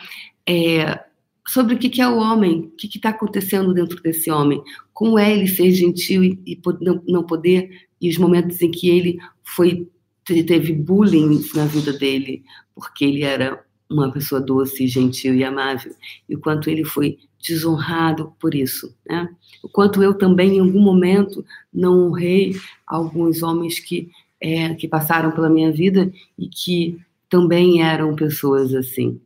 É, 0.47 1.03
sobre 1.47 1.73
o 1.73 1.79
que 1.79 1.99
é 1.99 2.07
o 2.07 2.17
homem, 2.17 2.59
o 2.59 2.75
que 2.77 2.95
está 2.95 3.09
acontecendo 3.09 3.73
dentro 3.73 3.99
desse 4.03 4.29
homem, 4.29 4.61
como 4.93 5.17
é 5.17 5.33
ele 5.33 5.47
ser 5.47 5.71
gentil 5.71 6.23
e, 6.23 6.39
e 6.45 6.61
não 7.07 7.25
poder, 7.25 7.87
e 7.99 8.07
os 8.07 8.19
momentos 8.19 8.61
em 8.61 8.69
que 8.69 8.87
ele 8.87 9.17
foi 9.43 9.89
teve 10.23 10.73
bullying 10.73 11.43
na 11.55 11.65
vida 11.65 11.91
dele, 11.91 12.43
porque 12.75 13.03
ele 13.03 13.23
era 13.23 13.65
uma 13.89 14.11
pessoa 14.11 14.39
doce, 14.39 14.87
gentil 14.87 15.33
e 15.33 15.43
amável, 15.43 15.95
e 16.27 16.35
o 16.35 16.39
quanto 16.39 16.69
ele 16.69 16.85
foi 16.85 17.17
desonrado 17.41 18.33
por 18.39 18.53
isso, 18.53 18.95
né? 19.09 19.29
O 19.63 19.69
quanto 19.69 20.03
eu 20.03 20.13
também, 20.13 20.57
em 20.57 20.59
algum 20.59 20.79
momento, 20.79 21.43
não 21.73 22.07
honrei 22.07 22.55
alguns 22.85 23.41
homens 23.41 23.79
que, 23.79 24.09
é, 24.39 24.73
que 24.75 24.87
passaram 24.87 25.31
pela 25.31 25.49
minha 25.49 25.71
vida 25.71 26.11
e 26.37 26.47
que 26.47 26.99
também 27.29 27.81
eram 27.81 28.15
pessoas 28.15 28.73
assim 28.73 29.19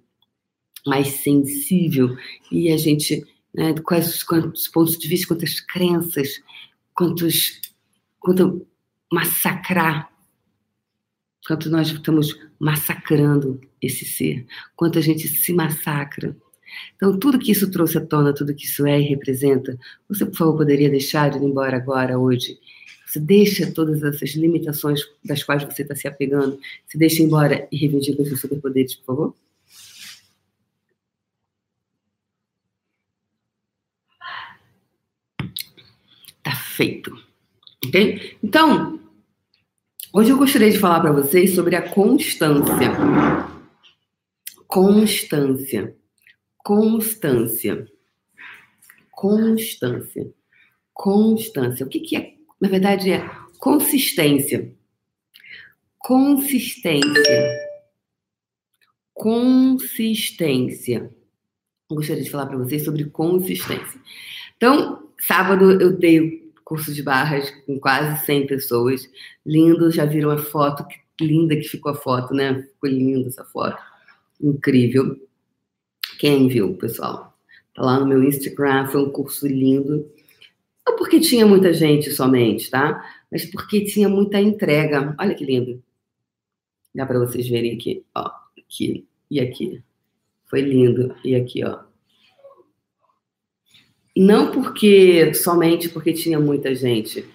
mais 0.85 1.07
sensível 1.07 2.15
e 2.51 2.71
a 2.71 2.77
gente, 2.77 3.25
né, 3.53 3.73
quais 3.83 4.21
quantos 4.23 4.67
pontos 4.67 4.97
de 4.97 5.07
vista, 5.07 5.27
quantas 5.27 5.59
crenças, 5.61 6.41
quantos, 6.93 7.61
quanto 8.19 8.67
massacrar, 9.11 10.11
quanto 11.47 11.69
nós 11.69 11.89
estamos 11.89 12.37
massacrando 12.59 13.59
esse 13.81 14.05
ser, 14.05 14.45
quanto 14.75 14.97
a 14.97 15.01
gente 15.01 15.27
se 15.27 15.53
massacra. 15.53 16.35
Então, 16.95 17.17
tudo 17.19 17.37
que 17.37 17.51
isso 17.51 17.69
trouxe 17.69 17.97
à 17.97 18.05
tona, 18.05 18.33
tudo 18.33 18.55
que 18.55 18.65
isso 18.65 18.85
é 18.85 18.99
e 18.99 19.03
representa, 19.03 19.77
você, 20.09 20.25
por 20.25 20.35
favor, 20.35 20.57
poderia 20.57 20.89
deixar 20.89 21.29
de 21.29 21.37
ir 21.37 21.43
embora 21.43 21.77
agora, 21.77 22.17
hoje? 22.17 22.57
Você 23.05 23.19
deixa 23.19 23.71
todas 23.71 24.01
essas 24.01 24.31
limitações 24.31 25.01
das 25.23 25.43
quais 25.43 25.63
você 25.63 25.83
está 25.83 25.95
se 25.95 26.07
apegando, 26.07 26.59
se 26.87 26.97
deixa 26.97 27.21
embora 27.21 27.67
e 27.71 27.77
reivindica 27.77 28.21
os 28.21 28.27
seus 28.27 28.41
superpoderes, 28.41 28.95
por 28.95 29.05
favor? 29.05 29.35
feito. 36.73 37.15
Ok? 37.85 38.37
Então, 38.43 38.99
hoje 40.13 40.29
eu 40.29 40.37
gostaria 40.37 40.69
de 40.69 40.77
falar 40.77 41.01
para 41.01 41.11
vocês 41.11 41.55
sobre 41.55 41.75
a 41.75 41.89
constância. 41.89 42.91
Constância. 44.67 45.95
Constância. 46.57 47.87
Constância. 49.11 50.31
Constância. 50.93 51.85
O 51.85 51.89
que, 51.89 51.99
que 51.99 52.15
é? 52.15 52.35
Na 52.61 52.69
verdade, 52.69 53.11
é 53.11 53.27
consistência. 53.59 54.71
Consistência. 55.97 57.59
Consistência. 59.13 61.11
Eu 61.89 61.95
gostaria 61.95 62.23
de 62.23 62.29
falar 62.29 62.45
para 62.45 62.57
vocês 62.57 62.83
sobre 62.83 63.05
consistência. 63.05 63.99
Então, 64.55 65.09
sábado 65.19 65.71
eu 65.81 65.97
dei 65.97 66.42
curso 66.63 66.93
de 66.93 67.03
barras 67.03 67.49
com 67.65 67.79
quase 67.79 68.25
100 68.25 68.47
pessoas. 68.47 69.09
Lindo, 69.45 69.91
já 69.91 70.05
viram 70.05 70.31
a 70.31 70.37
foto? 70.37 70.85
Que 70.87 71.25
linda 71.25 71.55
que 71.55 71.63
ficou 71.63 71.91
a 71.91 71.95
foto, 71.95 72.33
né? 72.33 72.63
Ficou 72.73 72.89
linda 72.89 73.29
essa 73.29 73.43
foto. 73.45 73.81
Incrível. 74.41 75.17
Quem 76.19 76.47
viu, 76.47 76.75
pessoal? 76.75 77.37
Tá 77.73 77.81
lá 77.81 77.99
no 77.99 78.07
meu 78.07 78.23
Instagram, 78.23 78.87
foi 78.87 79.01
um 79.01 79.11
curso 79.11 79.47
lindo. 79.47 80.09
Não 80.85 80.95
porque 80.95 81.19
tinha 81.19 81.45
muita 81.45 81.73
gente 81.73 82.11
somente, 82.11 82.69
tá? 82.69 83.03
Mas 83.31 83.45
porque 83.45 83.85
tinha 83.85 84.07
muita 84.09 84.39
entrega. 84.39 85.15
Olha 85.19 85.33
que 85.33 85.45
lindo. 85.45 85.81
Dá 86.93 87.05
para 87.05 87.19
vocês 87.19 87.47
verem 87.47 87.73
aqui, 87.73 88.05
ó, 88.13 88.29
aqui 88.57 89.07
e 89.29 89.39
aqui. 89.39 89.81
Foi 90.45 90.61
lindo. 90.61 91.15
E 91.23 91.35
aqui, 91.35 91.63
ó. 91.63 91.79
Não 94.15 94.51
porque 94.51 95.33
somente 95.33 95.89
porque 95.89 96.13
tinha 96.13 96.39
muita 96.39 96.75
gente, 96.75 97.25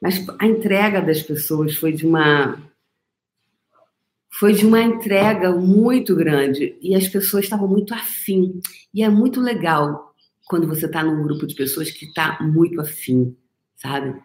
mas 0.00 0.24
a 0.38 0.46
entrega 0.46 1.00
das 1.00 1.22
pessoas 1.22 1.76
foi 1.76 1.92
de 1.92 2.06
uma 2.06 2.58
foi 4.30 4.54
de 4.54 4.66
uma 4.66 4.80
entrega 4.80 5.52
muito 5.52 6.16
grande 6.16 6.76
e 6.80 6.94
as 6.94 7.06
pessoas 7.06 7.44
estavam 7.44 7.68
muito 7.68 7.92
afim. 7.92 8.60
E 8.92 9.02
é 9.02 9.08
muito 9.08 9.40
legal 9.40 10.14
quando 10.46 10.66
você 10.66 10.86
está 10.86 11.04
num 11.04 11.22
grupo 11.22 11.46
de 11.46 11.54
pessoas 11.54 11.90
que 11.90 12.06
está 12.06 12.38
muito 12.40 12.80
afim, 12.80 13.36
sabe? 13.76 14.20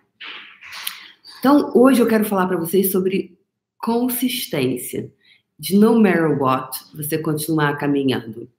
Então, 1.40 1.72
hoje 1.76 2.02
eu 2.02 2.08
quero 2.08 2.26
falar 2.26 2.48
para 2.48 2.58
vocês 2.58 2.92
sobre 2.92 3.38
consistência, 3.78 5.12
de 5.60 5.78
no 5.78 6.00
matter 6.02 6.42
what, 6.42 6.78
você 6.96 7.18
continuar 7.18 7.78
caminhando. 7.78 8.50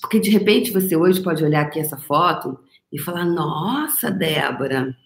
Porque 0.00 0.18
de 0.18 0.30
repente 0.30 0.70
você 0.70 0.96
hoje 0.96 1.22
pode 1.22 1.44
olhar 1.44 1.62
aqui 1.62 1.78
essa 1.78 1.96
foto 1.96 2.58
e 2.94 2.98
falar: 2.98 3.24
Nossa, 3.24 4.08
Débora, 4.10 4.96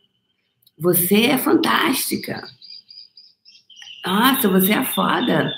você 0.78 1.22
é 1.22 1.38
fantástica. 1.38 2.46
Nossa, 4.04 4.46
você 4.48 4.74
é 4.74 4.84
foda. 4.84 5.50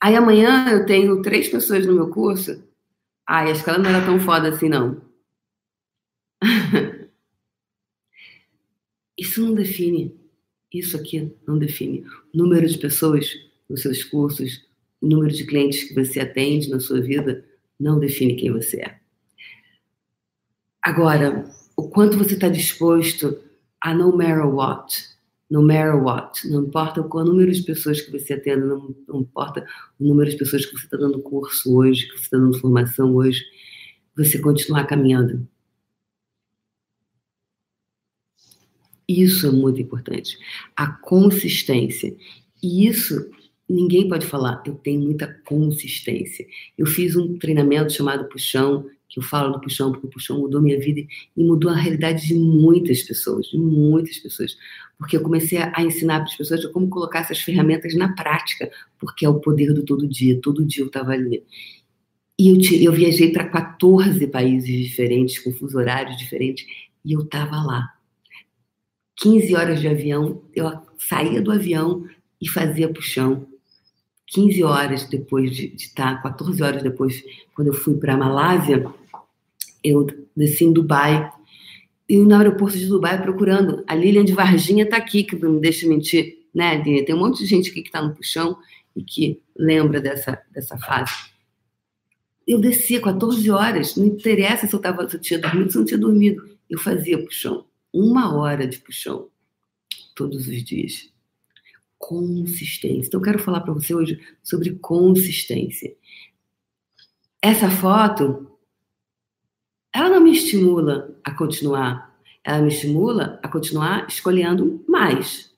Aí 0.00 0.14
amanhã 0.14 0.68
eu 0.68 0.84
tenho 0.84 1.22
três 1.22 1.48
pessoas 1.48 1.86
no 1.86 1.94
meu 1.94 2.10
curso. 2.10 2.62
Ai, 3.26 3.50
acho 3.50 3.64
que 3.64 3.70
ela 3.70 3.78
não 3.78 3.90
era 3.90 4.04
tão 4.04 4.20
foda 4.20 4.50
assim, 4.50 4.68
não. 4.68 5.00
Isso 9.16 9.42
não 9.42 9.54
define. 9.54 10.14
Isso 10.72 10.96
aqui 10.96 11.34
não 11.46 11.58
define 11.58 12.04
o 12.32 12.36
número 12.36 12.68
de 12.68 12.76
pessoas 12.76 13.32
nos 13.68 13.80
seus 13.80 14.04
cursos, 14.04 14.66
o 15.00 15.08
número 15.08 15.34
de 15.34 15.46
clientes 15.46 15.84
que 15.84 15.94
você 15.94 16.20
atende 16.20 16.68
na 16.68 16.78
sua 16.78 17.00
vida, 17.00 17.44
não 17.80 17.98
define 17.98 18.36
quem 18.36 18.52
você 18.52 18.82
é. 18.82 19.00
Agora, 20.88 21.44
o 21.76 21.90
quanto 21.90 22.16
você 22.16 22.32
está 22.32 22.48
disposto 22.48 23.38
a 23.78 23.92
no 23.92 24.10
matter 24.10 24.46
what, 24.46 24.96
no 25.50 25.62
matter 25.62 26.02
what, 26.02 26.48
não 26.48 26.64
importa 26.64 27.02
o 27.02 27.24
número 27.24 27.52
de 27.52 27.62
pessoas 27.62 28.00
que 28.00 28.10
você 28.10 28.32
atenda, 28.32 28.64
não, 28.64 28.96
não 29.06 29.20
importa 29.20 29.66
o 30.00 30.08
número 30.08 30.30
de 30.30 30.38
pessoas 30.38 30.64
que 30.64 30.72
você 30.72 30.86
está 30.86 30.96
dando 30.96 31.20
curso 31.20 31.76
hoje, 31.76 32.06
que 32.06 32.12
você 32.12 32.22
está 32.22 32.38
dando 32.38 32.58
formação 32.58 33.14
hoje, 33.14 33.44
você 34.16 34.38
continuar 34.38 34.86
caminhando. 34.86 35.46
Isso 39.06 39.46
é 39.46 39.50
muito 39.50 39.82
importante. 39.82 40.38
A 40.74 40.86
consistência. 40.90 42.16
E 42.62 42.88
isso 42.88 43.30
ninguém 43.68 44.08
pode 44.08 44.24
falar, 44.24 44.62
eu 44.64 44.74
tenho 44.76 45.02
muita 45.02 45.26
consistência. 45.44 46.46
Eu 46.78 46.86
fiz 46.86 47.14
um 47.14 47.36
treinamento 47.36 47.92
chamado 47.92 48.26
Puxão, 48.30 48.88
que 49.08 49.18
eu 49.18 49.22
falo 49.22 49.52
do 49.52 49.60
puxão, 49.60 49.90
porque 49.90 50.06
o 50.06 50.10
puxão 50.10 50.38
mudou 50.38 50.60
minha 50.60 50.78
vida 50.78 51.00
e 51.36 51.42
mudou 51.42 51.70
a 51.70 51.76
realidade 51.76 52.26
de 52.26 52.34
muitas 52.34 53.02
pessoas, 53.02 53.46
de 53.46 53.58
muitas 53.58 54.18
pessoas. 54.18 54.56
Porque 54.98 55.16
eu 55.16 55.22
comecei 55.22 55.58
a 55.58 55.82
ensinar 55.82 56.20
para 56.20 56.28
as 56.28 56.36
pessoas 56.36 56.66
como 56.66 56.88
colocar 56.88 57.20
essas 57.20 57.38
ferramentas 57.38 57.94
na 57.94 58.12
prática, 58.14 58.70
porque 58.98 59.24
é 59.24 59.28
o 59.28 59.40
poder 59.40 59.72
do 59.72 59.84
todo 59.84 60.06
dia, 60.06 60.40
todo 60.40 60.64
dia 60.64 60.82
eu 60.82 60.88
estava 60.88 61.12
ali. 61.12 61.42
E 62.38 62.50
eu, 62.50 62.58
te, 62.58 62.84
eu 62.84 62.92
viajei 62.92 63.32
para 63.32 63.48
14 63.48 64.26
países 64.28 64.68
diferentes, 64.68 65.38
com 65.38 65.52
fuso 65.52 65.78
horários 65.78 66.16
diferentes, 66.16 66.64
e 67.04 67.12
eu 67.12 67.22
estava 67.22 67.56
lá. 67.62 67.94
15 69.16 69.54
horas 69.56 69.80
de 69.80 69.88
avião, 69.88 70.42
eu 70.54 70.70
saía 70.96 71.42
do 71.42 71.50
avião 71.50 72.04
e 72.40 72.48
fazia 72.48 72.92
puxão. 72.92 73.48
15 74.28 74.62
horas 74.62 75.04
depois 75.04 75.54
de, 75.54 75.68
de 75.68 75.84
estar, 75.84 76.22
14 76.22 76.62
horas 76.62 76.82
depois, 76.82 77.22
quando 77.54 77.68
eu 77.68 77.74
fui 77.74 77.94
para 77.94 78.14
a 78.14 78.16
Malásia, 78.16 78.86
eu 79.82 80.06
desci 80.36 80.64
em 80.64 80.74
E 82.08 82.16
no 82.18 82.34
aeroporto 82.34 82.76
de 82.76 82.86
Dubai 82.86 83.20
procurando. 83.20 83.84
A 83.86 83.94
Lilian 83.94 84.24
de 84.24 84.32
Varginha 84.32 84.84
está 84.84 84.96
aqui, 84.96 85.24
que 85.24 85.36
não 85.36 85.52
me 85.52 85.60
deixa 85.60 85.86
mentir. 85.86 86.46
né, 86.54 86.82
Tem 86.82 87.14
um 87.14 87.18
monte 87.18 87.38
de 87.38 87.46
gente 87.46 87.70
aqui 87.70 87.82
que 87.82 87.88
está 87.88 88.02
no 88.02 88.14
puxão 88.14 88.58
e 88.94 89.02
que 89.02 89.40
lembra 89.56 90.00
dessa, 90.00 90.42
dessa 90.50 90.76
fase. 90.76 91.12
Eu 92.46 92.58
descia 92.58 93.00
14 93.00 93.50
horas, 93.50 93.96
não 93.96 94.06
interessa 94.06 94.66
se 94.66 94.74
eu, 94.74 94.80
tava, 94.80 95.08
se 95.08 95.16
eu 95.16 95.20
tinha 95.20 95.38
dormido, 95.38 95.70
se 95.70 95.76
eu 95.76 95.80
não 95.80 95.86
tinha 95.86 95.98
dormido. 95.98 96.48
Eu 96.68 96.78
fazia 96.78 97.22
puxão. 97.22 97.64
Uma 97.92 98.34
hora 98.36 98.66
de 98.66 98.78
puxão 98.78 99.28
todos 100.14 100.48
os 100.48 100.64
dias. 100.64 101.10
Consistência. 101.98 103.08
Então, 103.08 103.20
eu 103.20 103.24
quero 103.24 103.38
falar 103.38 103.60
para 103.60 103.74
você 103.74 103.94
hoje 103.94 104.20
sobre 104.42 104.76
consistência. 104.76 105.94
Essa 107.42 107.70
foto, 107.70 108.50
ela 109.92 110.10
não 110.10 110.20
me 110.20 110.32
estimula 110.32 111.18
a 111.24 111.32
continuar. 111.32 112.18
Ela 112.44 112.62
me 112.62 112.68
estimula 112.68 113.38
a 113.42 113.48
continuar 113.48 114.06
escolhendo 114.08 114.84
mais. 114.88 115.52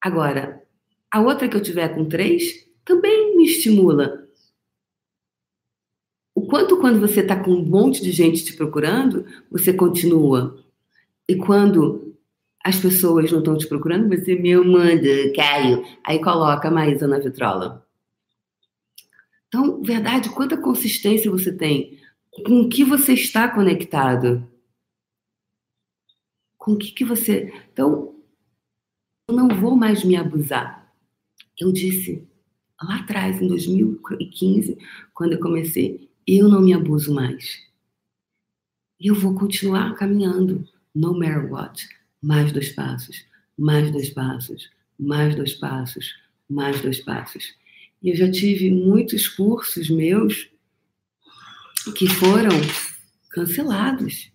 Agora, 0.00 0.62
a 1.10 1.20
outra 1.20 1.48
que 1.48 1.56
eu 1.56 1.62
tiver 1.62 1.88
com 1.94 2.04
três 2.04 2.68
também 2.84 3.36
me 3.36 3.44
estimula. 3.44 4.28
O 6.34 6.46
quanto 6.46 6.78
quando 6.78 7.00
você 7.00 7.20
está 7.20 7.42
com 7.42 7.52
um 7.52 7.64
monte 7.64 8.02
de 8.02 8.10
gente 8.10 8.44
te 8.44 8.52
procurando, 8.54 9.24
você 9.50 9.72
continua. 9.72 10.62
E 11.28 11.36
quando 11.36 12.03
as 12.64 12.80
pessoas 12.80 13.30
não 13.30 13.40
estão 13.40 13.58
te 13.58 13.66
procurando, 13.66 14.08
você, 14.08 14.34
meu, 14.34 14.64
manda, 14.64 15.30
Caio. 15.36 15.84
Aí 16.02 16.18
coloca 16.18 16.66
a 16.66 16.70
Maísa 16.70 17.06
na 17.06 17.18
vitrola. 17.18 17.86
Então, 19.46 19.82
verdade, 19.82 20.30
quanta 20.30 20.56
consistência 20.56 21.30
você 21.30 21.52
tem? 21.52 22.00
Com 22.46 22.62
o 22.62 22.68
que 22.68 22.82
você 22.82 23.12
está 23.12 23.46
conectado? 23.48 24.48
Com 26.56 26.72
o 26.72 26.78
que, 26.78 26.90
que 26.90 27.04
você. 27.04 27.52
Então, 27.70 28.14
eu 29.28 29.36
não 29.36 29.48
vou 29.48 29.76
mais 29.76 30.02
me 30.02 30.16
abusar. 30.16 30.90
Eu 31.60 31.70
disse 31.70 32.26
lá 32.82 32.96
atrás, 32.96 33.42
em 33.42 33.46
2015, 33.46 34.78
quando 35.12 35.34
eu 35.34 35.40
comecei, 35.40 36.10
eu 36.26 36.48
não 36.48 36.62
me 36.62 36.72
abuso 36.72 37.12
mais. 37.12 37.62
Eu 38.98 39.14
vou 39.14 39.34
continuar 39.34 39.94
caminhando, 39.96 40.66
no 40.94 41.12
matter 41.12 41.52
what 41.52 41.86
mais 42.24 42.50
dois 42.52 42.70
passos, 42.70 43.24
mais 43.56 43.90
dois 43.90 44.10
passos, 44.10 44.70
mais 44.98 45.36
dois 45.36 45.54
passos, 45.54 46.14
mais 46.48 46.80
dois 46.80 47.00
passos. 47.00 47.54
E 48.02 48.10
eu 48.10 48.16
já 48.16 48.30
tive 48.30 48.70
muitos 48.70 49.28
cursos 49.28 49.90
meus 49.90 50.48
que 51.96 52.08
foram 52.08 52.50
cancelados. 53.30 54.32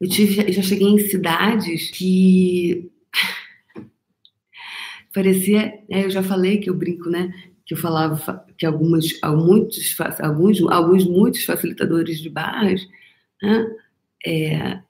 Eu 0.00 0.08
tive, 0.08 0.52
já 0.52 0.62
cheguei 0.62 0.88
em 0.88 0.98
cidades 0.98 1.90
que 1.92 2.90
parecia, 5.14 5.80
é, 5.88 6.04
eu 6.04 6.10
já 6.10 6.24
falei 6.24 6.58
que 6.58 6.68
eu 6.68 6.74
brinco, 6.74 7.08
né? 7.08 7.32
Que 7.64 7.74
eu 7.74 7.78
falava 7.78 8.44
que 8.58 8.66
algumas, 8.66 9.06
muitos, 9.22 9.96
alguns, 10.20 10.60
alguns 10.62 11.04
muitos 11.04 11.44
facilitadores 11.44 12.20
de 12.20 12.28
barras 12.28 12.84
né, 13.40 13.66
é, 14.26 14.82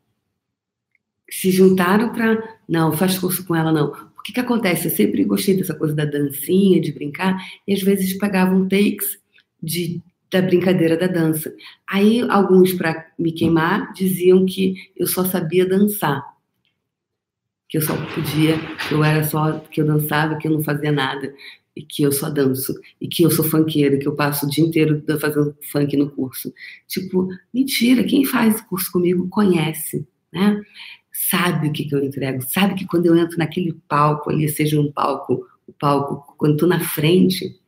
se 1.33 1.51
juntaram 1.51 2.13
para. 2.13 2.59
Não, 2.69 2.93
faz 2.93 3.19
curso 3.19 3.47
com 3.47 3.57
ela, 3.57 3.73
não. 3.73 3.91
O 4.19 4.23
que, 4.23 4.35
que 4.35 4.41
acontece? 4.41 4.87
Eu 4.87 4.91
sempre 4.91 5.25
gostei 5.25 5.57
dessa 5.57 5.75
coisa 5.75 5.95
da 5.95 6.05
dancinha, 6.05 6.81
de 6.81 6.93
brincar, 6.93 7.43
e 7.67 7.73
às 7.73 7.83
vezes 7.83 8.13
pagavam 8.19 8.69
takes 8.69 9.19
de, 9.61 10.01
da 10.31 10.43
brincadeira 10.43 10.95
da 10.97 11.07
dança. 11.07 11.53
Aí 11.89 12.21
alguns, 12.29 12.75
para 12.75 13.07
me 13.19 13.33
queimar, 13.33 13.93
diziam 13.95 14.45
que 14.45 14.75
eu 14.95 15.07
só 15.07 15.25
sabia 15.25 15.67
dançar. 15.67 16.23
Que 17.67 17.79
eu 17.79 17.83
só 17.83 17.97
podia, 18.15 18.59
que 18.87 18.93
eu 18.93 19.03
era 19.03 19.25
só, 19.25 19.59
que 19.59 19.81
eu 19.81 19.87
dançava, 19.87 20.37
que 20.37 20.47
eu 20.47 20.53
não 20.53 20.63
fazia 20.63 20.93
nada, 20.93 21.35
e 21.75 21.83
que 21.83 22.03
eu 22.03 22.13
só 22.13 22.29
danço, 22.29 22.75
e 23.01 23.09
que 23.09 23.23
eu 23.23 23.31
sou 23.31 23.47
funkeira, 23.47 23.97
que 23.97 24.07
eu 24.07 24.15
passo 24.15 24.45
o 24.45 24.51
dia 24.51 24.63
inteiro 24.63 25.03
fazendo 25.19 25.57
funk 25.73 25.97
no 25.97 26.11
curso. 26.11 26.53
Tipo, 26.87 27.27
mentira, 27.53 28.05
quem 28.05 28.27
faz 28.27 28.61
curso 28.61 28.93
comigo 28.93 29.27
conhece, 29.31 30.07
né? 30.31 30.61
Sabe 31.13 31.69
o 31.69 31.73
que, 31.73 31.85
que 31.85 31.95
eu 31.95 32.03
entrego, 32.03 32.43
sabe 32.43 32.75
que 32.75 32.87
quando 32.87 33.07
eu 33.07 33.17
entro 33.17 33.39
naquele 33.39 33.75
palco 33.87 34.31
ali, 34.31 34.49
seja 34.49 34.81
um 34.81 34.91
palco, 34.91 35.47
o 35.67 35.73
palco, 35.73 36.35
quando 36.39 36.55
estou 36.55 36.69
na 36.69 36.81
frente, 36.81 37.61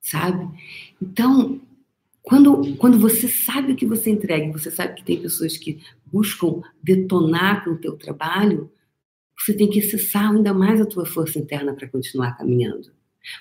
sabe? 0.00 0.48
Então, 1.00 1.60
quando, 2.22 2.76
quando 2.76 2.98
você 2.98 3.28
sabe 3.28 3.72
o 3.72 3.76
que 3.76 3.86
você 3.86 4.10
entrega, 4.10 4.50
você 4.50 4.70
sabe 4.70 4.94
que 4.94 5.04
tem 5.04 5.20
pessoas 5.20 5.56
que 5.56 5.80
buscam 6.06 6.62
detonar 6.82 7.64
com 7.64 7.70
o 7.72 7.78
teu 7.78 7.96
trabalho, 7.96 8.70
você 9.38 9.52
tem 9.52 9.68
que 9.68 9.80
acessar 9.80 10.32
ainda 10.32 10.54
mais 10.54 10.80
a 10.80 10.86
tua 10.86 11.04
força 11.04 11.38
interna 11.38 11.74
para 11.74 11.88
continuar 11.88 12.36
caminhando. 12.36 12.90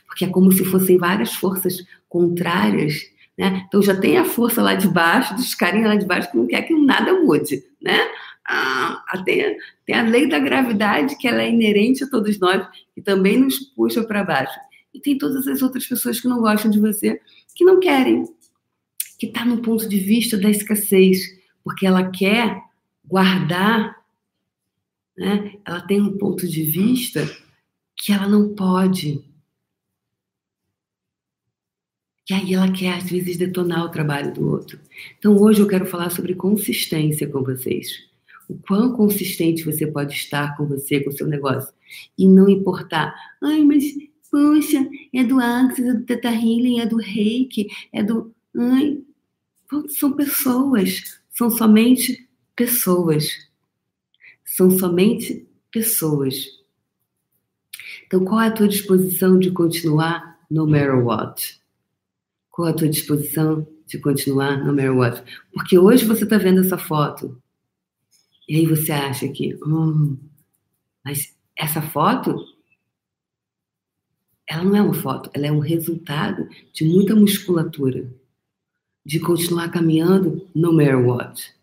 Porque 0.05 0.25
é 0.25 0.29
como 0.29 0.51
se 0.51 0.65
fossem 0.65 0.97
várias 0.97 1.33
forças 1.33 1.85
contrárias 2.09 3.09
né? 3.37 3.65
Então 3.67 3.81
já 3.81 3.95
tem 3.95 4.17
a 4.17 4.25
força 4.25 4.61
lá 4.61 4.75
de 4.75 4.87
baixo, 4.87 5.35
dos 5.35 5.53
carinhas 5.53 5.89
lá 5.89 5.95
de 5.95 6.05
baixo 6.05 6.31
que 6.31 6.37
não 6.37 6.47
quer 6.47 6.61
que 6.61 6.73
nada 6.73 7.13
mude. 7.13 7.63
Né? 7.81 7.99
Ah, 8.47 9.03
tem, 9.25 9.57
tem 9.85 9.95
a 9.95 10.03
lei 10.03 10.29
da 10.29 10.39
gravidade, 10.39 11.17
que 11.17 11.27
ela 11.27 11.41
é 11.41 11.49
inerente 11.49 12.03
a 12.03 12.09
todos 12.09 12.39
nós, 12.39 12.65
e 12.95 13.01
também 13.01 13.37
nos 13.37 13.59
puxa 13.59 14.03
para 14.03 14.23
baixo. 14.23 14.57
E 14.93 14.99
tem 14.99 15.17
todas 15.17 15.47
as 15.47 15.61
outras 15.61 15.85
pessoas 15.85 16.19
que 16.19 16.27
não 16.27 16.39
gostam 16.39 16.71
de 16.71 16.79
você, 16.79 17.19
que 17.53 17.65
não 17.65 17.79
querem, 17.79 18.25
que 19.19 19.27
está 19.27 19.43
no 19.43 19.61
ponto 19.61 19.87
de 19.89 19.99
vista 19.99 20.37
da 20.37 20.49
escassez, 20.49 21.19
porque 21.63 21.85
ela 21.85 22.09
quer 22.11 22.61
guardar, 23.03 23.97
né? 25.17 25.53
ela 25.65 25.81
tem 25.81 26.01
um 26.01 26.17
ponto 26.17 26.47
de 26.47 26.63
vista 26.63 27.29
que 27.95 28.13
ela 28.13 28.27
não 28.27 28.53
pode 28.53 29.23
e 32.27 32.33
aí 32.33 32.53
ela 32.55 32.71
quer, 32.71 32.97
às 32.97 33.03
vezes, 33.03 33.37
detonar 33.37 33.85
o 33.85 33.89
trabalho 33.89 34.33
do 34.33 34.49
outro. 34.49 34.79
Então, 35.17 35.37
hoje 35.37 35.61
eu 35.61 35.67
quero 35.67 35.85
falar 35.85 36.09
sobre 36.09 36.33
consistência 36.33 37.27
com 37.27 37.43
vocês. 37.43 38.07
O 38.49 38.55
quão 38.55 38.93
consistente 38.93 39.63
você 39.63 39.85
pode 39.85 40.13
estar 40.13 40.57
com 40.57 40.65
você, 40.65 40.99
com 40.99 41.11
o 41.11 41.13
seu 41.13 41.27
negócio. 41.27 41.71
E 42.17 42.27
não 42.27 42.49
importar, 42.49 43.13
ai, 43.43 43.63
mas, 43.63 43.83
poxa, 44.31 44.89
é 45.13 45.23
do 45.23 45.39
Axis, 45.39 45.85
é 45.85 45.93
do 45.93 46.03
Teta 46.03 46.29
Healing, 46.29 46.79
é 46.79 46.85
do 46.87 46.97
Reiki, 46.97 47.67
é 47.93 48.01
do. 48.01 48.33
Ai, 48.57 48.99
são 49.89 50.13
pessoas. 50.13 51.21
São 51.29 51.51
somente 51.51 52.27
pessoas. 52.55 53.29
São 54.43 54.71
somente 54.71 55.47
pessoas. 55.71 56.47
Então, 58.07 58.25
qual 58.25 58.41
é 58.41 58.47
a 58.47 58.51
tua 58.51 58.67
disposição 58.67 59.37
de 59.37 59.51
continuar 59.51 60.39
no 60.49 60.65
matter 60.65 61.05
what? 61.05 61.59
Qual 62.55 62.69
a 62.69 62.73
tua 62.73 62.87
disposição 62.87 63.67
de 63.85 63.99
continuar 63.99 64.63
no 64.63 64.71
matter 64.71 64.95
what? 64.95 65.21
Porque 65.51 65.77
hoje 65.77 66.05
você 66.05 66.23
está 66.23 66.37
vendo 66.37 66.61
essa 66.61 66.77
foto 66.77 67.37
e 68.47 68.55
aí 68.55 68.65
você 68.65 68.93
acha 68.93 69.27
que, 69.27 69.55
hum, 69.55 70.17
mas 71.03 71.35
essa 71.59 71.81
foto, 71.81 72.33
ela 74.47 74.63
não 74.63 74.73
é 74.73 74.81
uma 74.81 74.93
foto, 74.93 75.29
ela 75.33 75.47
é 75.47 75.51
um 75.51 75.59
resultado 75.59 76.47
de 76.71 76.85
muita 76.85 77.13
musculatura, 77.13 78.09
de 79.05 79.19
continuar 79.19 79.69
caminhando 79.69 80.47
no 80.55 80.71
matter 80.71 81.05
what. 81.05 81.53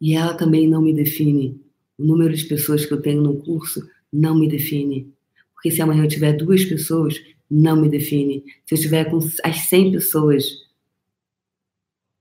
E 0.00 0.16
ela 0.16 0.34
também 0.34 0.66
não 0.66 0.82
me 0.82 0.92
define. 0.92 1.62
O 1.96 2.04
número 2.04 2.34
de 2.34 2.44
pessoas 2.46 2.84
que 2.84 2.92
eu 2.92 3.00
tenho 3.00 3.22
no 3.22 3.36
curso 3.36 3.88
não 4.12 4.34
me 4.34 4.48
define. 4.48 5.14
Porque 5.54 5.70
se 5.70 5.80
amanhã 5.80 6.02
eu 6.02 6.08
tiver 6.08 6.32
duas 6.32 6.64
pessoas, 6.64 7.22
não 7.54 7.76
me 7.76 7.88
define. 7.88 8.44
Se 8.66 8.74
eu 8.74 8.76
estiver 8.76 9.04
com 9.08 9.18
as 9.44 9.56
100 9.68 9.92
pessoas, 9.92 10.44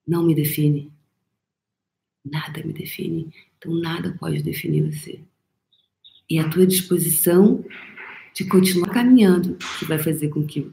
não 0.08 0.24
me 0.24 0.36
define. 0.36 0.92
Nada 2.24 2.64
me 2.64 2.72
define. 2.72 3.34
Então, 3.58 3.74
nada 3.74 4.16
pode 4.20 4.44
definir 4.44 4.92
você. 4.92 5.20
E 6.30 6.38
a 6.38 6.48
tua 6.48 6.68
disposição 6.68 7.66
de 8.36 8.46
continuar 8.46 8.90
caminhando 8.90 9.58
que 9.80 9.86
vai 9.86 9.98
fazer 9.98 10.30
com 10.30 10.46
que. 10.46 10.72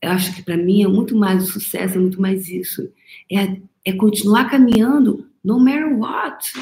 Eu 0.00 0.10
acho 0.10 0.34
que 0.34 0.42
para 0.42 0.56
mim 0.56 0.82
é 0.82 0.88
muito 0.88 1.14
mais 1.14 1.44
o 1.44 1.52
sucesso, 1.52 1.96
é 1.96 2.00
muito 2.00 2.20
mais 2.20 2.48
isso. 2.48 2.90
É, 3.30 3.60
é 3.84 3.92
continuar 3.92 4.50
caminhando 4.50 5.28
no 5.44 5.60
matter 5.60 5.98
what. 5.98 6.52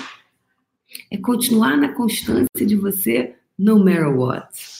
É 1.11 1.17
continuar 1.17 1.77
na 1.77 1.93
constância 1.93 2.67
de 2.67 2.75
você 2.75 3.37
no 3.57 3.79
matter 3.79 4.17
what. 4.17 4.76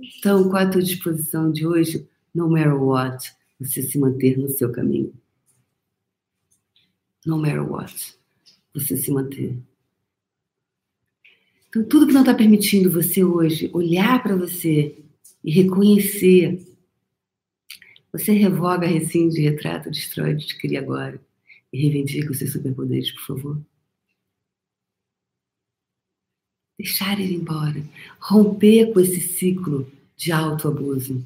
Então, 0.00 0.56
é 0.56 0.62
a 0.62 0.70
tua 0.70 0.82
disposição 0.82 1.50
de 1.50 1.66
hoje, 1.66 2.08
no 2.34 2.48
matter 2.48 2.74
what, 2.74 3.32
você 3.58 3.82
se 3.82 3.98
manter 3.98 4.38
no 4.38 4.48
seu 4.48 4.70
caminho? 4.70 5.12
No 7.24 7.38
matter 7.38 7.70
what, 7.70 8.16
você 8.74 8.96
se 8.96 9.10
manter. 9.10 9.56
Então, 11.68 11.84
tudo 11.84 12.06
que 12.06 12.12
não 12.12 12.20
está 12.20 12.34
permitindo 12.34 12.90
você 12.90 13.24
hoje 13.24 13.70
olhar 13.72 14.22
para 14.22 14.36
você 14.36 14.96
e 15.42 15.50
reconhecer, 15.50 16.64
você 18.12 18.32
revoga, 18.32 18.86
rescinde, 18.86 19.40
retrata, 19.40 19.90
destrói, 19.90 20.36
cria 20.60 20.80
agora. 20.80 21.20
E 21.72 21.82
reivindica 21.82 22.30
os 22.30 22.38
seus 22.38 22.52
superpoderes, 22.52 23.10
por 23.10 23.26
favor. 23.26 23.60
Deixar 26.84 27.18
ir 27.18 27.32
embora. 27.32 27.82
Romper 28.20 28.92
com 28.92 29.00
esse 29.00 29.18
ciclo 29.18 29.90
de 30.18 30.30
autoabuso. 30.30 31.24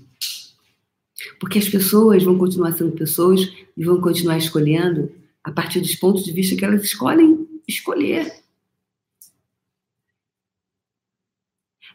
Porque 1.41 1.59
as 1.59 1.69
pessoas 1.69 2.23
vão 2.23 2.39
continuar 2.39 2.71
sendo 2.75 2.93
pessoas 2.93 3.41
e 3.77 3.85
vão 3.85 4.01
continuar 4.01 4.39
escolhendo 4.39 5.13
a 5.43 5.51
partir 5.51 5.81
dos 5.81 5.97
pontos 5.97 6.25
de 6.25 6.31
vista 6.31 6.55
que 6.55 6.65
elas 6.65 6.85
escolhem 6.85 7.49
escolher. 7.67 8.41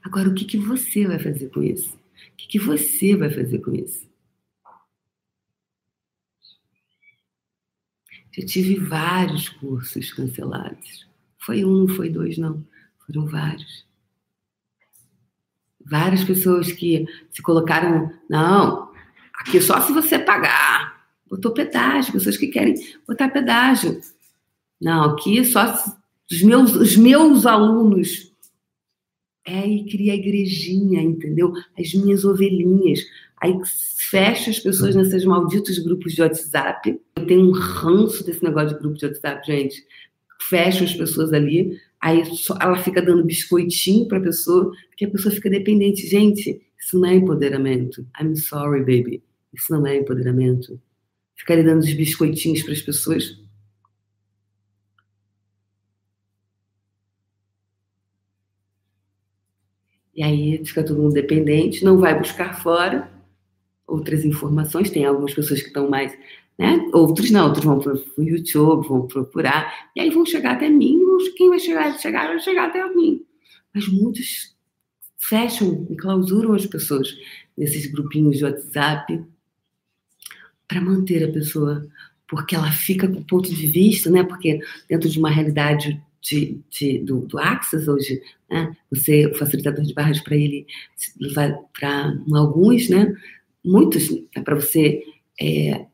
Agora, 0.03 0.27
o 0.27 0.33
que, 0.33 0.43
que 0.43 0.57
você 0.57 1.07
vai 1.07 1.17
fazer 1.17 1.47
com 1.47 1.63
isso? 1.63 1.95
O 1.95 2.35
que, 2.35 2.47
que 2.49 2.59
você 2.59 3.15
vai 3.15 3.29
fazer 3.29 3.59
com 3.59 3.73
isso? 3.73 4.05
Já 8.37 8.45
tive 8.45 8.75
vários 8.75 9.47
cursos 9.47 10.11
cancelados. 10.11 11.07
Foi 11.37 11.63
um, 11.63 11.87
foi 11.87 12.09
dois, 12.09 12.37
não. 12.37 12.61
Foram 13.05 13.25
vários. 13.25 13.85
Várias 15.85 16.23
pessoas 16.23 16.71
que 16.71 17.05
se 17.29 17.41
colocaram, 17.41 18.11
não, 18.29 18.91
aqui 19.33 19.59
só 19.61 19.81
se 19.81 19.91
você 19.91 20.17
pagar. 20.17 21.03
Botou 21.29 21.51
pedágio, 21.51 22.13
pessoas 22.13 22.37
que 22.37 22.47
querem 22.47 22.75
botar 23.07 23.29
pedágio. 23.29 23.99
Não, 24.79 25.11
aqui 25.11 25.43
só 25.43 25.73
os 26.31 26.41
meus, 26.41 26.75
os 26.75 26.95
meus 26.95 27.45
alunos. 27.45 28.31
É, 29.45 29.67
e 29.67 29.89
cria 29.89 30.13
a 30.13 30.15
igrejinha, 30.15 31.01
entendeu? 31.01 31.51
As 31.77 31.93
minhas 31.93 32.23
ovelhinhas. 32.23 33.01
Aí 33.41 33.53
fecha 34.09 34.51
as 34.51 34.59
pessoas 34.59 34.95
nesses 34.95 35.25
malditos 35.25 35.77
grupos 35.79 36.13
de 36.13 36.21
WhatsApp. 36.21 36.97
Eu 37.17 37.27
tenho 37.27 37.49
um 37.49 37.51
ranço 37.51 38.25
desse 38.25 38.41
negócio 38.41 38.69
de 38.69 38.79
grupo 38.81 38.97
de 38.97 39.05
WhatsApp, 39.05 39.45
gente. 39.45 39.85
Fecha 40.49 40.83
as 40.83 40.93
pessoas 40.93 41.31
ali, 41.33 41.79
aí 42.01 42.23
ela 42.59 42.77
fica 42.77 43.01
dando 43.01 43.23
biscoitinho 43.23 44.07
para 44.07 44.17
a 44.17 44.21
pessoa, 44.21 44.71
porque 44.87 45.05
a 45.05 45.09
pessoa 45.09 45.33
fica 45.33 45.49
dependente. 45.49 46.07
Gente, 46.07 46.61
isso 46.77 46.99
não 46.99 47.07
é 47.07 47.15
empoderamento. 47.15 48.05
I'm 48.19 48.35
sorry, 48.35 48.79
baby. 48.79 49.23
Isso 49.53 49.71
não 49.71 49.85
é 49.85 49.97
empoderamento. 49.97 50.79
Ficar 51.35 51.61
dando 51.63 51.79
os 51.79 51.93
biscoitinhos 51.93 52.63
para 52.63 52.73
as 52.73 52.81
pessoas. 52.81 53.37
E 60.15 60.21
aí 60.23 60.63
fica 60.63 60.83
todo 60.83 61.01
mundo 61.01 61.13
dependente, 61.13 61.83
não 61.83 61.97
vai 61.97 62.17
buscar 62.17 62.61
fora 62.61 63.11
outras 63.87 64.23
informações. 64.23 64.91
Tem 64.91 65.05
algumas 65.05 65.33
pessoas 65.33 65.61
que 65.61 65.67
estão 65.67 65.89
mais, 65.89 66.15
né? 66.57 66.89
Outros 66.93 67.31
não, 67.31 67.45
outros 67.45 67.65
vão 67.65 67.79
para 67.79 67.93
o 67.93 68.23
YouTube, 68.23 68.87
vão 68.87 69.07
procurar, 69.07 69.89
e 69.95 70.01
aí 70.01 70.09
vão 70.09 70.25
chegar 70.25 70.53
até 70.53 70.69
mim. 70.69 70.99
Quem 71.35 71.49
vai 71.49 71.59
chegar, 71.59 71.97
chegar 71.97 72.27
vai 72.27 72.39
chegar 72.39 72.67
até 72.67 72.87
mim. 72.93 73.23
Mas 73.73 73.87
muitos 73.87 74.55
fecham 75.17 75.87
e 75.89 75.95
clausuram 75.95 76.53
as 76.53 76.65
pessoas 76.65 77.07
nesses 77.57 77.91
grupinhos 77.91 78.37
de 78.37 78.43
WhatsApp 78.43 79.23
para 80.67 80.81
manter 80.81 81.23
a 81.23 81.31
pessoa, 81.31 81.87
porque 82.27 82.55
ela 82.55 82.71
fica 82.71 83.07
com 83.07 83.23
ponto 83.23 83.49
de 83.49 83.67
vista, 83.67 84.09
né? 84.09 84.23
Porque 84.23 84.59
dentro 84.89 85.09
de 85.09 85.19
uma 85.19 85.29
realidade 85.29 86.01
de, 86.21 86.59
de, 86.69 86.99
do, 86.99 87.21
do 87.21 87.37
Access 87.39 87.89
hoje, 87.89 88.21
né? 88.49 88.75
Você, 88.91 89.25
o 89.27 89.35
facilitador 89.35 89.83
de 89.83 89.93
barras 89.93 90.19
para 90.19 90.35
ele, 90.35 90.65
para 91.73 92.15
alguns, 92.33 92.89
né? 92.89 93.13
muitos, 93.63 94.09
é 94.35 94.41
para 94.41 94.55
você, 94.55 95.03
é, 95.39 95.85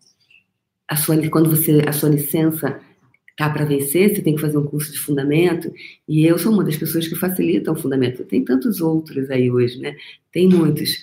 a 0.90 0.96
sua, 0.96 1.30
quando 1.30 1.52
você, 1.52 1.84
a 1.88 1.94
sua 1.94 2.10
licença 2.10 2.82
tá 3.38 3.50
para 3.50 3.64
vencer, 3.64 4.14
você 4.14 4.22
tem 4.22 4.36
que 4.36 4.42
fazer 4.42 4.58
um 4.58 4.66
curso 4.66 4.92
de 4.92 4.98
fundamento, 4.98 5.72
e 6.08 6.26
eu 6.26 6.38
sou 6.38 6.52
uma 6.52 6.64
das 6.64 6.76
pessoas 6.76 7.08
que 7.08 7.16
facilitam 7.16 7.74
o 7.74 7.78
fundamento. 7.78 8.26
Tem 8.26 8.44
tantos 8.44 8.82
outros 8.82 9.30
aí 9.30 9.50
hoje, 9.50 9.80
né? 9.80 9.96
Tem 10.32 10.50
muitos. 10.50 11.02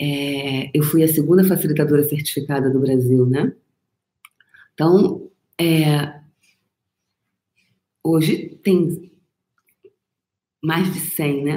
É, 0.00 0.70
eu 0.72 0.82
fui 0.82 1.02
a 1.02 1.08
segunda 1.08 1.44
facilitadora 1.44 2.04
certificada 2.04 2.70
do 2.70 2.80
Brasil, 2.80 3.26
né? 3.26 3.52
Então, 4.72 5.28
é, 5.60 6.20
hoje 8.02 8.58
tem 8.62 9.10
mais 10.62 10.92
de 10.94 11.00
100, 11.00 11.44
né? 11.44 11.56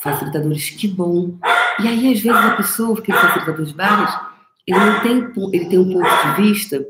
Facilitadores, 0.00 0.70
que 0.70 0.88
bom. 0.88 1.38
E 1.80 1.86
aí, 1.86 2.12
às 2.12 2.20
vezes, 2.20 2.26
a 2.26 2.56
pessoa, 2.56 3.00
que 3.00 3.12
ele 3.12 3.20
facilitador 3.20 3.64
de 3.64 3.74
barras, 3.74 4.35
ele 4.66 4.78
não 4.78 5.00
tem, 5.00 5.32
ele 5.52 5.68
tem 5.68 5.78
um 5.78 5.92
ponto 5.92 6.08
de 6.08 6.42
vista 6.42 6.84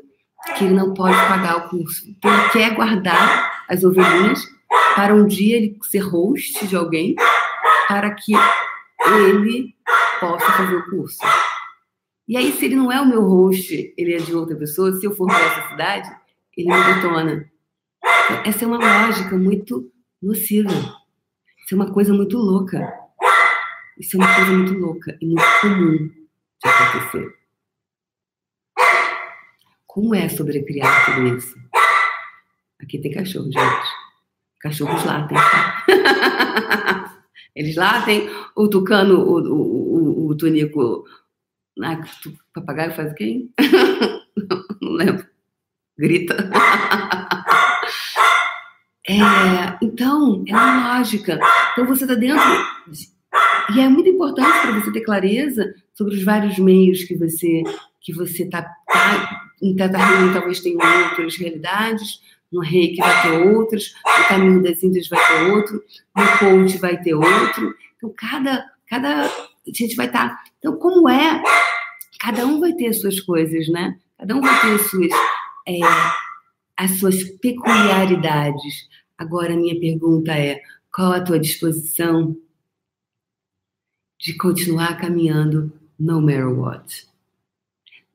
que 0.57 0.65
ele 0.65 0.75
não 0.75 0.95
pode 0.95 1.15
pagar 1.15 1.57
o 1.57 1.69
curso. 1.69 2.09
Então, 2.09 2.33
ele 2.33 2.49
quer 2.51 2.75
guardar 2.75 3.65
as 3.69 3.85
ovelhinhas 3.85 4.43
para 4.95 5.15
um 5.15 5.27
dia 5.27 5.57
ele 5.57 5.77
ser 5.83 5.99
host 5.99 6.67
de 6.67 6.77
alguém, 6.77 7.15
para 7.89 8.11
que 8.15 8.33
ele 9.07 9.75
possa 10.21 10.53
fazer 10.53 10.77
o 10.77 10.91
curso. 10.91 11.19
E 12.27 12.37
aí, 12.37 12.53
se 12.53 12.65
ele 12.65 12.77
não 12.77 12.91
é 12.91 13.01
o 13.01 13.07
meu 13.07 13.23
host, 13.23 13.95
ele 13.97 14.15
é 14.15 14.19
de 14.19 14.35
outra 14.35 14.57
pessoa, 14.57 14.93
se 14.93 15.05
eu 15.05 15.15
for 15.15 15.27
para 15.27 15.39
essa 15.39 15.69
cidade, 15.69 16.11
ele 16.57 16.73
me 16.73 16.95
detona. 16.95 17.51
Então, 18.25 18.43
essa 18.45 18.65
é 18.65 18.67
uma 18.67 18.79
lógica 18.79 19.37
muito 19.37 19.91
nociva. 20.23 20.71
Isso 20.71 21.73
é 21.73 21.75
uma 21.75 21.93
coisa 21.93 22.13
muito 22.13 22.39
louca. 22.39 22.93
Isso 23.99 24.17
é 24.17 24.21
uma 24.21 24.35
coisa 24.35 24.53
muito 24.53 24.75
louca 24.75 25.17
e 25.21 25.27
muito 25.27 25.61
comum 25.61 25.97
de 25.99 26.69
acontecer. 26.69 27.46
Como 29.97 30.15
é 30.15 30.29
sobrecriar 30.29 31.07
tudo 31.07 31.39
isso? 31.39 31.57
Aqui 32.83 32.99
tem 32.99 33.11
cachorro, 33.13 33.51
gente. 33.51 33.87
Cachorros 34.61 35.03
latem. 35.07 35.39
Eles 37.57 37.77
latem. 37.77 38.29
O 38.55 38.69
tucano, 38.69 39.21
o, 39.21 39.41
o, 39.41 40.27
o, 40.27 40.29
o 40.29 40.37
tunico. 40.37 41.07
Ah, 41.83 41.99
o 42.27 42.33
papagaio 42.53 42.93
faz 42.93 43.11
o 43.11 43.15
quê? 43.15 43.47
Não 44.83 44.93
lembro. 44.93 45.27
Grita. 45.99 46.37
É, 49.09 49.15
então, 49.81 50.43
é 50.49 50.53
uma 50.53 50.99
lógica. 50.99 51.39
Então 51.71 51.87
você 51.87 52.03
está 52.03 52.17
dentro 52.17 52.43
e 53.73 53.81
é 53.81 53.89
muito 53.89 54.09
importante 54.09 54.63
para 54.63 54.81
você 54.81 54.91
ter 54.91 55.03
clareza 55.03 55.73
sobre 55.95 56.17
os 56.17 56.25
vários 56.25 56.59
meios 56.59 57.05
que 57.05 57.15
você 57.17 57.63
que 58.01 58.13
você 58.13 58.43
está 58.43 58.63
tá, 58.63 59.46
em 59.63 59.75
Teta 59.75 59.99
Healing 59.99 60.33
talvez 60.33 60.61
tenha 60.61 61.09
outras 61.09 61.37
realidades, 61.37 62.21
no 62.53 62.61
reiki 62.61 62.99
vai 62.99 63.23
ter 63.23 63.33
outras, 63.49 63.95
no 64.05 64.25
caminho 64.29 64.63
das 64.63 64.83
índias 64.83 65.09
vai 65.09 65.27
ter 65.27 65.51
outro, 65.51 65.83
no 66.17 66.39
coach 66.39 66.79
vai 66.79 67.01
ter 67.01 67.15
outro. 67.15 67.75
Então, 67.97 68.13
cada, 68.17 68.65
cada 68.89 69.27
a 69.27 69.73
gente 69.73 69.97
vai 69.97 70.07
estar. 70.07 70.29
Tá, 70.29 70.45
então, 70.59 70.77
como 70.77 71.09
é? 71.09 71.43
Cada 72.21 72.47
um 72.47 72.61
vai 72.61 72.73
ter 72.73 72.89
as 72.89 73.01
suas 73.01 73.21
coisas, 73.21 73.69
né? 73.69 73.99
Cada 74.19 74.37
um 74.37 74.41
vai 74.41 74.61
ter 74.61 74.75
as 74.75 74.91
suas, 74.91 75.11
é, 75.69 75.81
as 76.77 76.99
suas 76.99 77.25
peculiaridades. 77.41 78.89
Agora, 79.19 79.55
a 79.55 79.57
minha 79.57 79.79
pergunta 79.79 80.33
é: 80.33 80.61
qual 80.93 81.13
a 81.13 81.21
tua 81.21 81.39
disposição 81.39 82.37
de 84.19 84.35
continuar 84.37 84.99
caminhando 84.99 85.73
no 85.99 86.21
matter 86.21 86.49
what. 86.49 87.07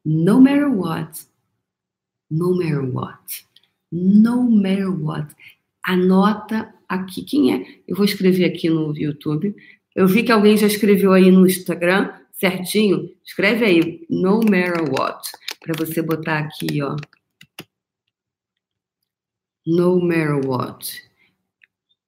No 0.04 0.42
matter 0.42 0.70
what. 0.70 1.26
No 2.32 2.56
matter 2.56 2.84
what. 2.84 3.46
No 3.92 4.50
matter 4.50 4.90
what. 4.90 5.36
Anota 5.84 6.74
aqui. 6.88 7.24
Quem 7.24 7.54
é? 7.54 7.82
Eu 7.88 7.96
vou 7.96 8.06
escrever 8.06 8.46
aqui 8.46 8.70
no 8.70 8.98
YouTube. 8.98 9.54
Eu 9.94 10.08
vi 10.08 10.24
que 10.24 10.32
alguém 10.32 10.56
já 10.56 10.68
escreveu 10.68 11.12
aí 11.12 11.30
no 11.30 11.46
Instagram, 11.46 12.14
certinho. 12.32 13.14
Escreve 13.24 13.66
aí, 13.66 14.08
no 14.10 14.40
matter 14.40 14.90
what. 14.90 15.30
Para 15.60 15.76
você 15.78 16.02
botar 16.02 16.40
aqui, 16.40 16.82
ó. 16.82 16.96
No 19.68 20.00
matter 20.00 20.40
what. 20.48 21.04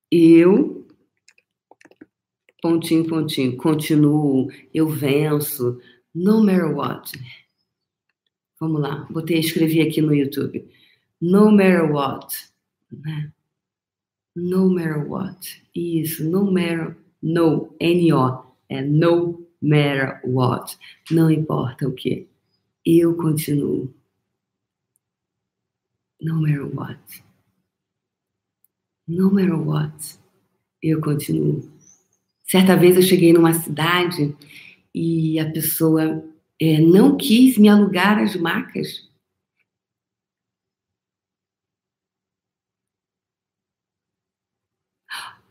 Eu 0.09 0.83
pontinho, 2.63 3.05
pontinho, 3.05 3.57
continuo, 3.57 4.49
eu 4.73 4.87
venço, 4.87 5.81
no 6.15 6.41
matter 6.41 6.73
what. 6.73 7.11
Vamos 8.63 8.79
lá, 8.79 9.05
botei, 9.11 9.39
escrevi 9.39 9.81
aqui 9.81 10.01
no 10.01 10.15
YouTube. 10.15 10.65
No 11.19 11.51
matter 11.51 11.91
what. 11.91 12.33
Né? 12.89 13.29
No 14.33 14.69
matter 14.69 15.05
what. 15.05 15.61
Isso, 15.75 16.23
no 16.23 16.49
matter, 16.49 16.95
no, 17.21 17.75
N-O, 17.77 18.55
é 18.69 18.81
no 18.81 19.45
matter 19.61 20.21
what. 20.23 20.77
Não 21.11 21.29
importa 21.29 21.89
o 21.89 21.91
que. 21.91 22.29
Eu 22.85 23.17
continuo. 23.17 23.93
No 26.21 26.41
matter 26.41 26.73
what. 26.73 27.21
No 29.05 29.29
matter 29.29 29.59
what. 29.59 30.17
Eu 30.81 31.01
continuo. 31.01 31.69
Certa 32.45 32.77
vez 32.77 32.95
eu 32.95 33.01
cheguei 33.01 33.33
numa 33.33 33.51
cidade 33.51 34.33
e 34.95 35.37
a 35.37 35.51
pessoa 35.51 36.23
é, 36.61 36.79
não 36.79 37.17
quis 37.17 37.57
me 37.57 37.67
alugar 37.69 38.19
as 38.19 38.35
macas. 38.35 39.09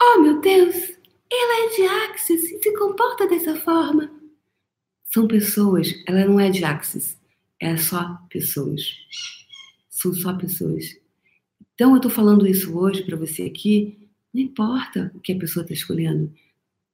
Oh, 0.00 0.20
meu 0.20 0.40
Deus, 0.40 0.74
ela 1.30 1.64
é 1.64 1.76
de 1.76 1.82
Axis 2.10 2.50
e 2.50 2.62
se 2.62 2.76
comporta 2.76 3.26
dessa 3.26 3.56
forma. 3.56 4.10
São 5.04 5.28
pessoas, 5.28 5.88
ela 6.06 6.24
não 6.24 6.40
é 6.40 6.50
de 6.50 6.64
Axis, 6.64 7.18
é 7.60 7.76
só 7.76 8.18
pessoas. 8.28 8.82
São 9.88 10.12
só 10.12 10.32
pessoas. 10.34 10.98
Então, 11.74 11.90
eu 11.90 11.96
estou 11.96 12.10
falando 12.10 12.46
isso 12.46 12.76
hoje 12.76 13.02
para 13.04 13.16
você 13.16 13.44
aqui, 13.44 14.08
não 14.32 14.42
importa 14.42 15.12
o 15.14 15.20
que 15.20 15.32
a 15.32 15.38
pessoa 15.38 15.62
está 15.62 15.74
escolhendo. 15.74 16.32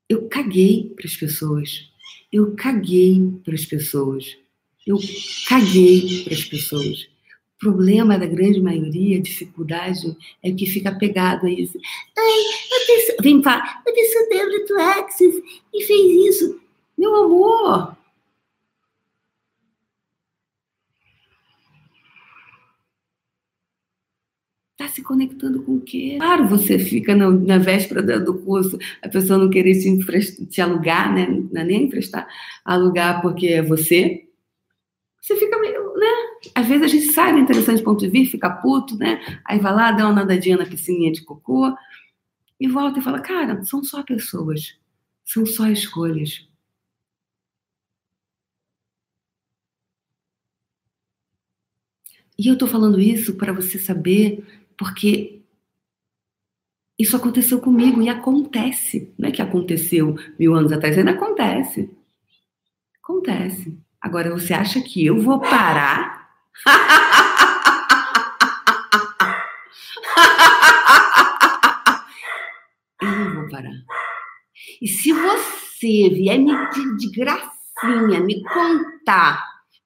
Eu 0.09 0.29
caguei 0.29 0.92
para 0.94 1.07
as 1.07 1.16
pessoas. 1.16 1.90
Eu 2.33 2.55
caguei 2.55 3.33
para 3.45 3.55
as 3.55 3.64
pessoas. 3.64 4.37
Eu 4.87 4.99
caguei 5.49 6.25
para 6.25 6.35
as 6.35 6.45
pessoas. 6.45 7.09
O 7.57 7.59
problema 7.59 8.19
da 8.19 8.27
grande 8.27 8.61
maioria, 8.61 9.19
a 9.19 9.23
dificuldade, 9.23 10.17
é 10.43 10.53
que 10.53 10.67
fica 10.67 10.95
pegado 10.97 11.47
a 11.47 11.51
isso. 11.51 11.79
Ai, 12.17 12.41
a 12.83 12.87
pessoa, 12.87 13.19
vem 13.21 13.43
falar, 13.43 13.83
a 13.87 13.93
pessoa 13.93 14.29
teve 14.29 14.64
do 14.64 14.79
Axis 14.79 15.43
e 15.75 15.85
fez 15.85 16.37
isso. 16.37 16.61
Meu 16.97 17.14
amor, 17.17 17.99
Está 24.81 24.88
se 24.99 25.03
conectando 25.03 25.63
com 25.63 25.77
o 25.77 25.81
quê? 25.81 26.17
Claro, 26.19 26.49
você 26.49 26.79
fica 26.79 27.15
na, 27.15 27.31
na 27.31 27.59
véspera 27.59 28.03
do 28.21 28.35
curso, 28.35 28.77
a 29.01 29.09
pessoa 29.09 29.39
não 29.39 29.49
querer 29.49 29.75
te, 29.81 30.47
te 30.47 30.61
alugar, 30.61 31.15
né? 31.15 31.27
Não 31.53 31.61
é 31.61 31.65
nem 31.65 31.85
emprestar, 31.85 32.27
alugar 32.65 33.23
porque 33.23 33.47
é 33.47 33.63
você. 33.63 34.27
Você 35.21 35.37
fica 35.37 35.59
meio, 35.61 35.95
né? 35.95 36.07
Às 36.55 36.67
vezes 36.67 36.83
a 36.83 36.89
gente 36.89 37.13
sai 37.13 37.33
do 37.33 37.39
interessante 37.39 37.83
ponto 37.83 38.01
de 38.01 38.09
vista, 38.09 38.33
fica 38.33 38.51
puto, 38.51 38.97
né? 38.97 39.21
Aí 39.45 39.59
vai 39.61 39.73
lá, 39.73 39.93
dá 39.93 40.07
uma 40.07 40.15
nadadinha 40.15 40.57
na 40.57 40.67
piscininha 40.67 41.13
de 41.13 41.23
cocô 41.23 41.73
e 42.59 42.67
volta 42.67 42.99
e 42.99 43.03
fala: 43.03 43.21
cara, 43.21 43.63
são 43.63 43.85
só 43.85 44.03
pessoas, 44.03 44.77
são 45.25 45.47
só 45.47 45.69
escolhas. 45.69 46.49
E 52.37 52.47
eu 52.47 52.55
estou 52.55 52.69
falando 52.69 53.01
isso 53.01 53.35
para 53.35 53.53
você 53.53 53.79
saber 53.79 54.45
porque 54.79 55.43
isso 56.99 57.14
aconteceu 57.17 57.61
comigo 57.61 58.01
e 58.01 58.09
acontece. 58.09 59.12
Não 59.19 59.29
é 59.29 59.33
que 59.33 59.43
aconteceu 59.43 60.17
mil 60.38 60.55
anos 60.55 60.73
atrás, 60.73 60.97
ainda 60.97 61.11
acontece. 61.11 61.91
Acontece. 63.03 63.77
Agora, 64.01 64.31
você 64.31 64.55
acha 64.55 64.81
que 64.81 65.05
eu 65.05 65.21
vou 65.21 65.41
parar? 65.41 66.31
eu 73.03 73.09
não 73.09 73.35
vou 73.35 73.49
parar. 73.49 73.75
E 74.81 74.87
se 74.87 75.12
você 75.12 76.09
vier 76.09 76.38
me 76.38 76.53
de, 76.71 76.97
de 76.97 77.11
gracinha 77.11 78.21
me 78.21 78.45
contar 78.45 79.45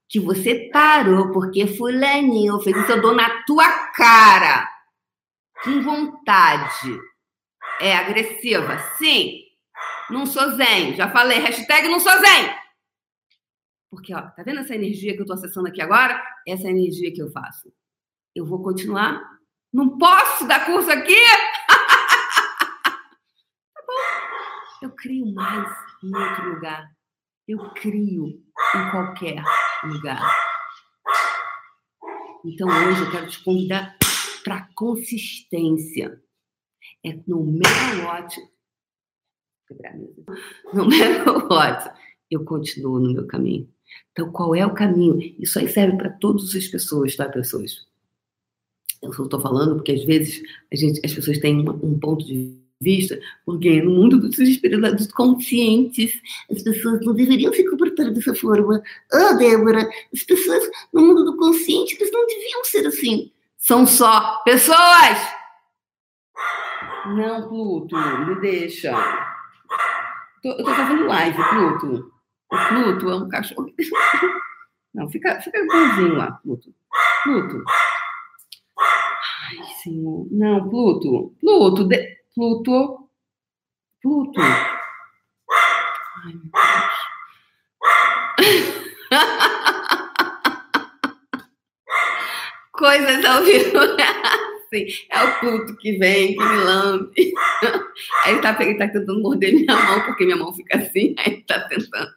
que 0.09 0.21
você 0.21 0.69
parou 0.71 1.31
porque 1.31 1.67
fulaninho 1.67 2.61
fez 2.61 2.77
isso, 2.77 2.93
eu 2.93 3.01
dou 3.01 3.15
na 3.15 3.43
tua 3.45 3.67
cara 3.95 4.72
com 5.63 5.83
vontade. 5.83 7.01
É 7.81 7.97
agressiva? 7.97 8.79
Sim. 8.99 9.41
Não 10.11 10.27
sou 10.27 10.51
zen. 10.53 10.95
Já 10.95 11.11
falei, 11.11 11.39
hashtag 11.39 11.89
não 11.89 12.01
sou 12.01 12.13
zen. 12.13 12.55
Porque, 13.91 14.15
ó, 14.15 14.23
tá 14.23 14.43
vendo 14.43 14.61
essa 14.61 14.75
energia 14.75 15.15
que 15.15 15.23
eu 15.23 15.27
tô 15.27 15.35
acessando 15.35 15.69
aqui 15.69 15.81
agora? 15.81 16.23
Essa 16.47 16.65
é 16.65 16.67
a 16.69 16.71
energia 16.71 17.13
que 17.13 17.21
eu 17.21 17.31
faço. 17.31 17.73
Eu 18.35 18.47
vou 18.47 18.63
continuar? 18.63 19.21
Não 19.73 19.99
posso 19.99 20.47
dar 20.47 20.67
curso 20.67 20.91
aqui? 20.91 21.15
tá 22.85 23.83
bom. 23.87 24.83
Eu 24.83 24.91
crio 24.93 25.33
mais 25.35 25.71
em 26.03 26.15
outro 26.15 26.55
lugar. 26.55 26.91
Eu 27.47 27.59
crio 27.75 28.43
em 28.75 28.91
qualquer 28.91 29.43
lugar. 29.85 30.21
Então 32.45 32.69
hoje 32.69 33.03
eu 33.03 33.11
quero 33.11 33.29
te 33.29 33.43
convidar 33.45 33.97
para 34.43 34.69
consistência. 34.75 36.21
É 37.05 37.19
no 37.27 37.41
what, 38.05 38.37
no 40.73 40.89
what, 41.49 41.91
eu 42.31 42.45
continuo 42.45 43.01
no 43.01 43.13
meu 43.13 43.27
caminho. 43.27 43.69
Então, 44.13 44.31
qual 44.31 44.55
é 44.55 44.65
o 44.65 44.75
caminho? 44.75 45.19
Isso 45.39 45.59
aí 45.59 45.69
serve 45.69 45.97
para 45.97 46.11
todas 46.11 46.55
as 46.55 46.67
pessoas, 46.67 47.17
tá, 47.17 47.29
pessoas? 47.29 47.87
Eu 49.03 49.13
só 49.13 49.25
estou 49.25 49.41
falando 49.41 49.77
porque 49.77 49.93
às 49.93 50.05
vezes 50.05 50.43
gente, 50.73 51.01
as 51.05 51.13
pessoas 51.13 51.39
têm 51.39 51.69
um 51.69 51.99
ponto 51.99 52.25
de 52.25 52.57
vista, 52.81 53.19
porque 53.45 53.83
no 53.83 53.93
mundo 53.93 54.19
dos 54.19 54.39
espíritos 54.39 55.07
conscientes, 55.09 56.21
as 56.51 56.63
pessoas 56.63 57.05
não 57.05 57.15
deveriam 57.15 57.53
se 57.53 57.69
comportar 57.69 58.13
dessa 58.13 58.35
forma. 58.35 58.83
Ah, 59.13 59.33
oh, 59.33 59.39
Débora, 59.39 59.89
as 60.13 60.23
pessoas 60.23 60.69
no 60.93 61.03
mundo 61.03 61.25
do 61.25 61.37
consciente, 61.37 61.97
eles 61.97 62.13
não 62.13 62.27
deviam 62.27 62.65
ser 62.65 62.87
assim 62.87 63.33
são 63.63 63.87
só 63.87 64.43
pessoas. 64.43 65.35
Não, 67.07 67.49
Pluto, 67.49 67.97
me 67.97 68.41
deixa. 68.41 68.93
Tô, 70.43 70.51
eu 70.51 70.65
tô 70.65 70.75
fazendo 70.75 71.07
live, 71.07 71.39
Pluto. 71.51 72.13
O 72.51 72.69
Pluto 72.69 73.09
é 73.09 73.15
um 73.15 73.29
cachorro. 73.29 73.73
Não, 74.93 75.09
fica, 75.09 75.41
fica 75.41 75.65
bonzinho 75.65 76.17
lá, 76.17 76.33
Pluto. 76.43 76.75
Pluto. 77.23 77.65
Ai, 78.79 79.65
senhor. 79.83 80.27
Não, 80.33 80.69
Pluto. 80.69 81.33
Pluto. 81.41 81.85
De... 81.85 82.19
Pluto. 82.35 83.09
Pluto. 84.03 84.41
Ai, 84.41 84.73
meu 86.25 86.35
Deus. 86.35 86.82
Coisas 92.83 93.25
ao 93.25 93.45
vivo. 93.45 93.79
Assim, 94.67 94.87
é 95.11 95.23
o 95.23 95.39
culto 95.39 95.77
que 95.77 95.93
vem, 95.99 96.35
que 96.35 96.43
me 96.43 96.57
lambe. 96.65 97.33
Aí 98.25 98.33
ele 98.33 98.41
tá, 98.41 98.57
ele 98.59 98.79
tá 98.79 98.89
tentando 98.89 99.21
morder 99.21 99.55
minha 99.55 99.77
mão, 99.77 100.01
porque 100.01 100.25
minha 100.25 100.37
mão 100.37 100.51
fica 100.53 100.79
assim, 100.79 101.15
aí 101.21 101.35
ele 101.35 101.45
tá 101.47 101.61
tentando. 101.69 102.11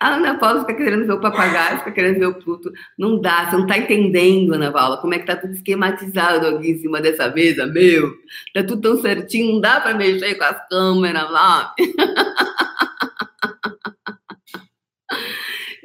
A 0.00 0.14
Ana 0.14 0.38
Paula 0.38 0.60
fica 0.60 0.74
querendo 0.74 1.06
ver 1.06 1.12
o 1.12 1.20
papagaio, 1.20 1.78
fica 1.78 1.92
querendo 1.92 2.18
ver 2.18 2.26
o 2.26 2.34
Pluto. 2.34 2.72
Não 2.98 3.20
dá, 3.20 3.48
você 3.48 3.56
não 3.56 3.66
tá 3.66 3.78
entendendo, 3.78 4.54
Ana 4.54 4.72
Paula, 4.72 4.96
como 4.96 5.14
é 5.14 5.20
que 5.20 5.26
tá 5.26 5.36
tudo 5.36 5.52
esquematizado 5.54 6.46
aqui 6.48 6.72
em 6.72 6.78
cima 6.78 7.00
dessa 7.00 7.28
mesa, 7.28 7.64
meu. 7.64 8.12
Tá 8.52 8.64
tudo 8.64 8.82
tão 8.82 9.00
certinho, 9.00 9.54
não 9.54 9.60
dá 9.60 9.80
pra 9.80 9.94
mexer 9.94 10.34
com 10.34 10.44
as 10.44 10.68
câmeras 10.68 11.30
lá. 11.30 11.74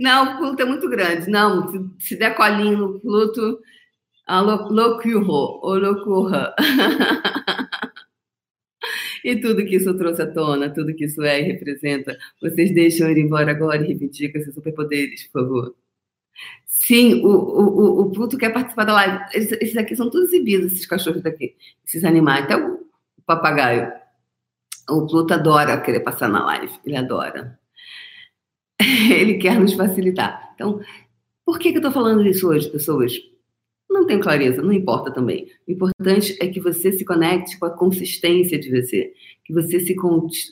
Não, 0.03 0.35
o 0.35 0.37
Pluto 0.37 0.61
é 0.61 0.65
muito 0.65 0.89
grande. 0.89 1.29
Não, 1.29 1.95
se, 1.97 2.17
der 2.17 2.35
colinho 2.35 2.77
no 2.77 2.99
Pluto, 2.99 3.61
a 4.27 4.41
loucurro, 4.41 5.61
ou 5.63 5.79
loucurra. 5.79 6.53
e 9.23 9.39
tudo 9.39 9.63
que 9.63 9.77
isso 9.77 9.97
trouxe 9.97 10.23
à 10.23 10.27
tona, 10.29 10.69
tudo 10.69 10.93
que 10.93 11.05
isso 11.05 11.21
é 11.21 11.39
e 11.39 11.43
representa, 11.43 12.17
vocês 12.41 12.75
deixam 12.75 13.09
ir 13.09 13.17
embora 13.17 13.51
agora 13.51 13.81
e 13.81 13.97
com 13.97 14.39
esses 14.39 14.53
superpoderes, 14.53 15.23
por 15.27 15.41
favor. 15.41 15.73
Sim, 16.65 17.23
o, 17.23 17.29
o, 17.29 18.01
o 18.01 18.11
Pluto 18.11 18.37
quer 18.37 18.51
participar 18.51 18.83
da 18.83 18.93
live. 18.95 19.23
Esses, 19.33 19.53
esses 19.53 19.77
aqui 19.77 19.95
são 19.95 20.09
todos 20.09 20.33
exibidos, 20.33 20.73
esses 20.73 20.85
cachorros 20.85 21.21
daqui, 21.21 21.55
esses 21.85 22.03
animais, 22.03 22.43
até 22.43 22.57
o 22.57 22.85
papagaio. 23.25 23.89
O 24.89 25.07
Pluto 25.07 25.33
adora 25.33 25.79
querer 25.79 26.01
passar 26.01 26.27
na 26.27 26.45
live, 26.45 26.77
ele 26.85 26.97
adora. 26.97 27.57
ele 29.11 29.35
quer 29.35 29.59
nos 29.59 29.73
facilitar. 29.73 30.51
Então, 30.55 30.81
por 31.45 31.59
que, 31.59 31.71
que 31.71 31.77
eu 31.77 31.79
estou 31.81 31.91
falando 31.91 32.25
isso 32.25 32.47
hoje, 32.47 32.69
pessoas? 32.69 33.13
Não 33.89 34.07
tenho 34.07 34.21
clareza, 34.21 34.61
não 34.61 34.73
importa 34.73 35.11
também. 35.11 35.47
O 35.67 35.71
importante 35.71 36.35
é 36.41 36.47
que 36.47 36.59
você 36.59 36.91
se 36.91 37.05
conecte 37.05 37.59
com 37.59 37.65
a 37.65 37.77
consistência 37.77 38.57
de 38.57 38.69
você, 38.69 39.13
que 39.45 39.53
você 39.53 39.79
se 39.79 39.95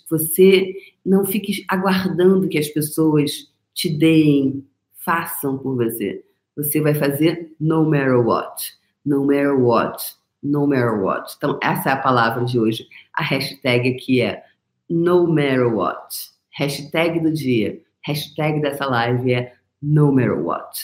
você 0.10 0.76
não 1.04 1.26
fique 1.26 1.66
aguardando 1.68 2.48
que 2.48 2.58
as 2.58 2.68
pessoas 2.68 3.52
te 3.74 3.90
deem, 3.90 4.64
façam 4.94 5.58
por 5.58 5.76
você. 5.76 6.24
Você 6.56 6.82
vai 6.82 6.94
fazer 6.94 7.54
no 7.60 7.84
matter 7.84 8.20
what, 8.20 8.74
no 9.04 9.26
matter 9.26 9.60
what, 9.60 10.16
no 10.44 10.68
matter 10.68 11.02
what. 11.02 11.34
Então 11.36 11.58
essa 11.64 11.90
é 11.90 11.94
a 11.94 11.98
palavra 11.98 12.46
de 12.46 12.60
hoje. 12.60 12.88
A 13.14 13.24
hashtag 13.24 13.90
aqui 13.90 14.22
é 14.22 14.44
no 14.88 15.26
matter 15.26 15.74
what. 15.74 16.16
Hashtag 16.52 17.20
do 17.22 17.32
dia 17.32 17.82
hashtag 18.06 18.62
dessa 18.62 18.86
live 18.86 19.34
é 19.34 19.54
no 19.82 20.12
matter 20.12 20.40
what. 20.40 20.78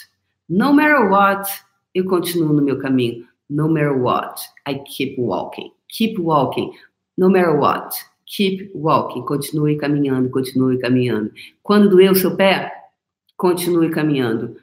No 0.49 0.73
matter 0.73 1.10
what, 1.10 1.49
eu 1.93 2.06
continuo 2.06 2.53
no 2.53 2.62
meu 2.62 2.80
caminho. 2.80 3.27
No 3.49 3.67
matter 3.69 3.97
what, 3.97 4.41
I 4.67 4.80
keep 4.80 5.19
walking. 5.19 5.71
Keep 5.89 6.19
walking. 6.19 6.71
No 7.17 7.30
matter 7.30 7.56
what, 7.58 7.95
keep 8.25 8.71
walking. 8.75 9.25
Continue 9.25 9.77
caminhando, 9.77 10.30
continue 10.30 10.80
caminhando. 10.80 11.32
Quando 11.63 11.89
doer 11.89 12.12
o 12.12 12.15
seu 12.15 12.36
pé, 12.36 12.71
continue 13.36 13.89
caminhando. 13.89 14.58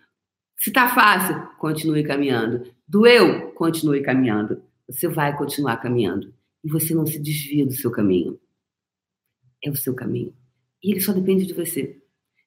Se 0.56 0.72
tá 0.72 0.88
fácil, 0.94 1.48
continue 1.58 2.04
caminhando. 2.04 2.64
Doeu, 2.86 3.52
continue 3.52 4.02
caminhando. 4.02 4.62
você 4.88 5.08
vai 5.08 5.36
continuar 5.36 5.78
caminhando. 5.78 6.32
E 6.62 6.70
você 6.70 6.94
não 6.94 7.06
se 7.06 7.18
desvia 7.18 7.66
do 7.66 7.72
seu 7.72 7.90
caminho. 7.90 8.38
É 9.62 9.70
o 9.70 9.76
seu 9.76 9.94
caminho. 9.94 10.34
E 10.82 10.92
ele 10.92 11.00
só 11.00 11.12
depende 11.12 11.46
de 11.46 11.54
você. 11.54 12.00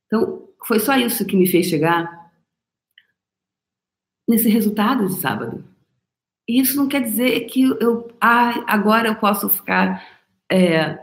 Então, 0.08 0.50
foi 0.66 0.80
só 0.80 0.98
isso 0.98 1.26
que 1.26 1.36
me 1.36 1.48
fez 1.48 1.68
chegar 1.68 2.32
nesse 4.28 4.50
resultado 4.50 5.08
de 5.08 5.16
sábado. 5.20 5.64
E 6.48 6.60
isso 6.60 6.76
não 6.76 6.88
quer 6.88 7.02
dizer 7.02 7.42
que 7.42 7.64
eu 7.82 8.10
ah, 8.22 8.64
agora 8.68 9.10
eu 9.10 9.16
posso 9.16 9.50
ficar 9.50 10.06
é, 10.50 10.98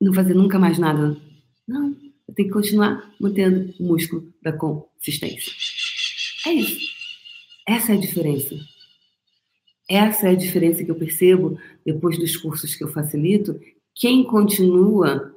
não 0.00 0.12
fazer 0.12 0.34
nunca 0.34 0.58
mais 0.58 0.78
nada. 0.78 1.16
Não, 1.66 1.96
eu 2.28 2.34
tenho 2.34 2.48
que 2.48 2.54
continuar 2.54 3.14
mantendo 3.20 3.72
o 3.78 3.84
músculo 3.84 4.32
da 4.42 4.52
consistência. 4.52 5.52
É 6.46 6.52
isso. 6.52 6.92
Essa 7.66 7.92
é 7.92 7.96
a 7.96 8.00
diferença. 8.00 8.54
Essa 9.88 10.28
é 10.28 10.30
a 10.30 10.36
diferença 10.36 10.84
que 10.84 10.90
eu 10.90 10.98
percebo 10.98 11.58
depois 11.84 12.18
dos 12.18 12.36
cursos 12.36 12.74
que 12.74 12.82
eu 12.82 12.88
facilito. 12.88 13.58
Quem 13.94 14.24
continua 14.24 15.34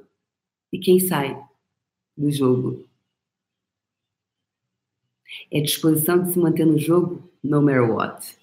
e 0.72 0.78
quem 0.78 0.98
sai 0.98 1.38
do 2.16 2.30
jogo. 2.30 2.87
É 5.50 5.60
disposição 5.60 6.22
de 6.22 6.32
se 6.32 6.38
manter 6.38 6.66
no 6.66 6.78
jogo 6.78 7.30
no 7.42 7.62
matter 7.62 7.90
what. 7.90 8.36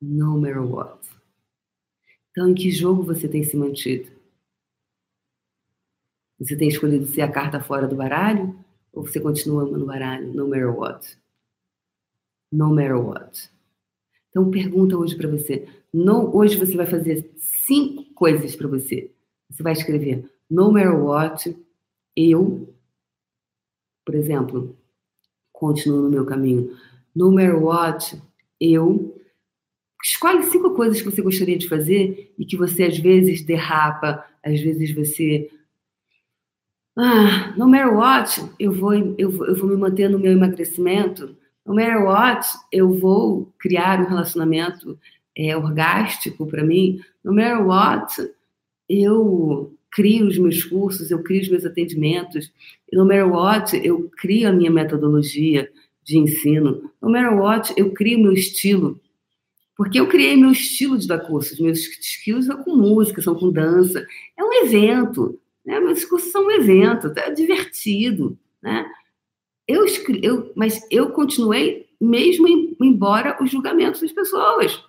No 0.00 0.38
matter 0.38 0.62
what. 0.62 1.08
Então, 2.30 2.50
em 2.50 2.54
que 2.54 2.70
jogo 2.70 3.02
você 3.02 3.26
tem 3.26 3.42
se 3.42 3.56
mantido? 3.56 4.10
Você 6.38 6.56
tem 6.56 6.68
escolhido 6.68 7.06
ser 7.06 7.22
a 7.22 7.32
carta 7.32 7.60
fora 7.60 7.88
do 7.88 7.96
baralho? 7.96 8.58
Ou 8.92 9.06
você 9.06 9.18
continua 9.18 9.64
no 9.64 9.86
baralho, 9.86 10.32
no 10.34 10.46
matter 10.48 10.76
what? 10.76 11.18
No 12.52 12.74
matter 12.74 12.96
what. 12.96 13.50
Então, 14.28 14.50
pergunta 14.50 14.98
hoje 14.98 15.16
para 15.16 15.28
você. 15.28 15.66
No, 15.92 16.36
hoje 16.36 16.56
você 16.56 16.76
vai 16.76 16.86
fazer 16.86 17.30
cinco 17.38 18.04
coisas 18.12 18.54
para 18.54 18.68
você. 18.68 19.10
Você 19.48 19.62
vai 19.62 19.72
escrever 19.72 20.30
no 20.48 20.70
matter 20.70 20.94
what, 20.94 21.56
eu, 22.16 22.72
por 24.04 24.14
exemplo, 24.14 24.76
continuo 25.56 26.02
no 26.02 26.10
meu 26.10 26.24
caminho. 26.24 26.76
No 27.14 27.32
matter 27.32 27.62
what, 27.62 28.22
eu. 28.60 29.14
Escolhe 30.02 30.44
cinco 30.44 30.74
coisas 30.74 31.00
que 31.00 31.10
você 31.10 31.20
gostaria 31.20 31.58
de 31.58 31.68
fazer 31.68 32.32
e 32.38 32.44
que 32.44 32.56
você 32.56 32.84
às 32.84 32.98
vezes 32.98 33.42
derrapa, 33.42 34.24
às 34.44 34.60
vezes 34.60 34.94
você. 34.94 35.50
Ah, 36.96 37.54
no 37.56 37.68
matter 37.68 37.92
what, 37.94 38.50
eu 38.58 38.72
vou, 38.72 38.94
eu 38.94 39.30
vou, 39.30 39.46
eu 39.46 39.56
vou 39.56 39.68
me 39.68 39.76
manter 39.76 40.08
no 40.08 40.18
meu 40.18 40.32
emagrecimento. 40.32 41.36
No 41.64 41.74
matter 41.74 42.04
what, 42.04 42.46
eu 42.70 42.92
vou 42.92 43.52
criar 43.58 44.00
um 44.00 44.08
relacionamento 44.08 44.98
é, 45.36 45.56
orgástico 45.56 46.46
para 46.46 46.62
mim. 46.62 47.00
No 47.24 47.34
matter 47.34 47.66
what, 47.66 48.30
eu 48.88 49.75
crio 49.90 50.26
os 50.26 50.38
meus 50.38 50.64
cursos, 50.64 51.10
eu 51.10 51.22
crio 51.22 51.42
os 51.42 51.48
meus 51.48 51.64
atendimentos. 51.64 52.52
No 52.92 53.04
matter 53.04 53.28
what, 53.28 53.80
eu 53.84 54.10
crio 54.16 54.48
a 54.48 54.52
minha 54.52 54.70
metodologia 54.70 55.70
de 56.04 56.18
ensino. 56.18 56.90
No 57.00 57.10
matter 57.10 57.36
what, 57.36 57.74
eu 57.76 57.92
crio 57.92 58.18
meu 58.18 58.32
estilo. 58.32 59.00
Porque 59.76 60.00
eu 60.00 60.08
criei 60.08 60.36
meu 60.36 60.52
estilo 60.52 60.98
de 60.98 61.06
dar 61.06 61.18
cursos. 61.18 61.60
Meus 61.60 61.80
estilos 61.80 62.46
são 62.46 62.62
com 62.62 62.74
música, 62.74 63.20
são 63.20 63.34
com 63.34 63.50
dança. 63.50 64.06
É 64.36 64.42
um 64.42 64.52
evento. 64.64 65.38
Né? 65.64 65.78
Meus 65.80 66.04
cursos 66.04 66.32
são 66.32 66.46
um 66.46 66.50
evento, 66.50 67.12
é 67.14 67.30
divertido. 67.30 68.38
Né? 68.62 68.86
Eu, 69.68 69.84
eu, 70.22 70.52
mas 70.54 70.80
eu 70.90 71.10
continuei 71.10 71.86
mesmo 72.00 72.48
em, 72.48 72.74
embora 72.80 73.36
os 73.42 73.50
julgamentos 73.50 74.00
das 74.00 74.12
pessoas. 74.12 74.82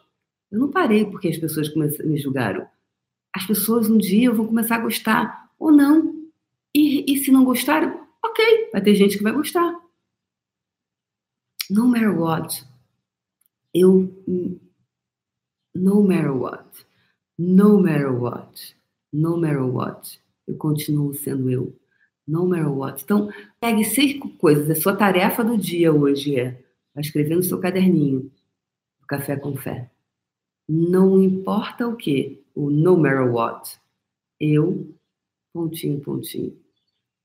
Eu 0.49 0.59
não 0.59 0.71
parei 0.71 1.03
porque 1.05 1.27
as 1.27 1.37
pessoas 1.37 1.73
me 1.75 2.17
julgaram. 2.17 2.65
As 3.37 3.45
pessoas 3.45 3.89
um 3.89 3.97
dia 3.97 4.31
vão 4.31 4.47
começar 4.47 4.75
a 4.75 4.81
gostar 4.81 5.51
ou 5.59 5.71
não. 5.71 6.27
E, 6.73 7.05
e 7.11 7.17
se 7.23 7.31
não 7.31 7.45
gostaram, 7.45 8.07
ok, 8.23 8.69
vai 8.71 8.81
ter 8.81 8.95
gente 8.95 9.17
que 9.17 9.23
vai 9.23 9.31
gostar 9.31 9.73
no 11.69 11.87
matter 11.87 12.17
what, 12.17 12.65
eu, 13.73 14.09
no 15.75 16.03
matter 16.03 16.31
what, 16.31 16.85
no 17.37 17.79
matter 17.79 18.11
what, 18.11 18.75
no 19.11 19.37
matter 19.37 19.65
what, 19.65 20.19
eu 20.47 20.55
continuo 20.57 21.13
sendo 21.13 21.49
eu. 21.49 21.77
No 22.25 22.45
matter 22.45 22.69
what. 22.69 23.01
Então, 23.01 23.29
pegue 23.57 23.85
cinco 23.85 24.29
coisas. 24.37 24.69
A 24.69 24.81
sua 24.81 24.93
tarefa 24.93 25.45
do 25.45 25.57
dia 25.57 25.93
hoje 25.93 26.37
é 26.37 26.61
vai 26.93 27.01
escrever 27.01 27.35
no 27.35 27.43
seu 27.43 27.57
caderninho, 27.57 28.29
Café 29.07 29.37
com 29.37 29.55
Fé. 29.55 29.89
Não 30.67 31.23
importa 31.23 31.87
o 31.87 31.95
que, 31.95 32.43
o 32.57 32.69
no 32.69 32.97
matter 32.97 33.31
what. 33.31 33.79
Eu, 34.39 34.93
pontinho, 35.53 35.99
pontinho. 35.99 36.57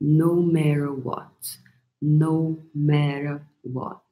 No 0.00 0.42
matter 0.42 0.90
what. 1.06 1.60
No 2.00 2.58
matter 2.74 3.42
what 3.64 4.02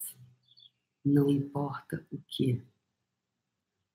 não 1.05 1.29
importa 1.29 2.05
o 2.13 2.19
que. 2.29 2.61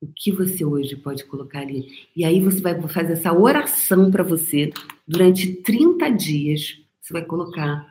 O 0.01 0.07
que 0.07 0.31
você 0.31 0.63
hoje 0.63 0.95
pode 0.95 1.23
colocar 1.25 1.59
ali. 1.59 2.07
E 2.15 2.25
aí 2.25 2.39
você 2.39 2.59
vai 2.61 2.79
fazer 2.87 3.13
essa 3.13 3.33
oração 3.33 4.11
para 4.11 4.23
você 4.23 4.71
durante 5.07 5.53
30 5.61 6.09
dias. 6.11 6.79
Você 7.01 7.13
vai 7.13 7.23
colocar 7.23 7.87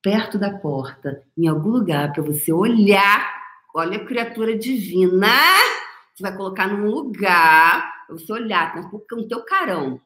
perto 0.00 0.38
da 0.38 0.56
porta, 0.56 1.22
em 1.36 1.48
algum 1.48 1.70
lugar, 1.70 2.12
para 2.12 2.22
você 2.22 2.52
olhar. 2.52 3.36
Olha 3.74 3.98
a 3.98 4.04
criatura 4.04 4.56
divina. 4.56 5.28
Você 6.14 6.22
vai 6.22 6.36
colocar 6.36 6.68
num 6.68 6.88
lugar 6.88 7.97
você 8.12 8.32
olhar, 8.32 8.74
no 9.10 9.28
teu 9.28 9.44
carão. 9.44 10.00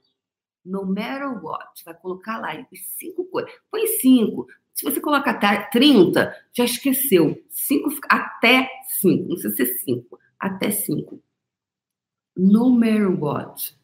No 0.64 0.86
matter 0.86 1.42
what, 1.42 1.66
você 1.74 1.84
vai 1.84 1.94
colocar 1.94 2.38
lá 2.38 2.50
cinco 2.74 3.24
coisas. 3.24 3.52
Põe 3.70 3.86
cinco. 3.86 4.46
Se 4.74 4.84
você 4.84 5.00
coloca 5.00 5.30
até 5.30 5.68
30, 5.70 6.34
já 6.52 6.64
esqueceu. 6.64 7.42
5, 7.50 7.90
até 8.08 8.68
5, 9.00 9.22
não 9.22 9.28
precisa 9.36 9.56
ser 9.56 9.66
5, 9.66 10.18
até 10.38 10.70
5. 10.70 11.22
No 12.36 12.70
matter 12.70 13.22
what. 13.22 13.76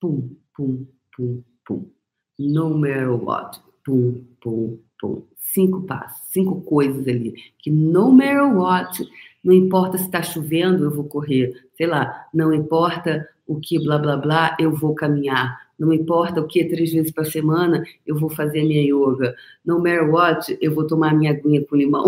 Pum, 0.00 0.36
pum, 0.54 0.86
pum, 1.16 1.44
pum. 1.64 1.90
No 2.38 2.76
matter 2.76 3.10
what. 3.10 3.60
Pum, 3.84 4.24
pum, 4.40 4.82
pum. 5.00 5.26
Cinco 5.36 5.82
passos, 5.82 6.26
cinco 6.28 6.60
coisas 6.62 7.06
ali. 7.06 7.32
Que 7.58 7.70
no 7.70 8.10
matter 8.12 8.54
what, 8.54 9.08
não 9.42 9.52
importa 9.54 9.96
se 9.96 10.04
está 10.04 10.22
chovendo, 10.22 10.84
eu 10.84 10.90
vou 10.90 11.04
correr. 11.04 11.67
Sei 11.78 11.86
lá, 11.86 12.26
não 12.34 12.52
importa 12.52 13.26
o 13.46 13.58
que 13.58 13.82
blá 13.82 13.96
blá 13.96 14.18
blá, 14.18 14.56
eu 14.60 14.70
vou 14.74 14.94
caminhar 14.94 15.68
não 15.78 15.92
importa 15.92 16.40
o 16.40 16.48
que, 16.48 16.64
três 16.64 16.92
vezes 16.92 17.12
por 17.12 17.24
semana 17.24 17.84
eu 18.04 18.18
vou 18.18 18.28
fazer 18.28 18.64
minha 18.64 18.82
yoga. 18.82 19.36
No 19.64 19.78
matter 19.78 20.10
what, 20.10 20.58
eu 20.60 20.74
vou 20.74 20.84
tomar 20.86 21.14
minha 21.14 21.30
aguinha 21.30 21.64
com 21.64 21.76
limão. 21.76 22.04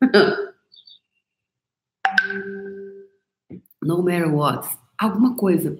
no 3.82 4.02
matter 4.02 4.34
what, 4.34 4.68
alguma 4.98 5.34
coisa 5.36 5.78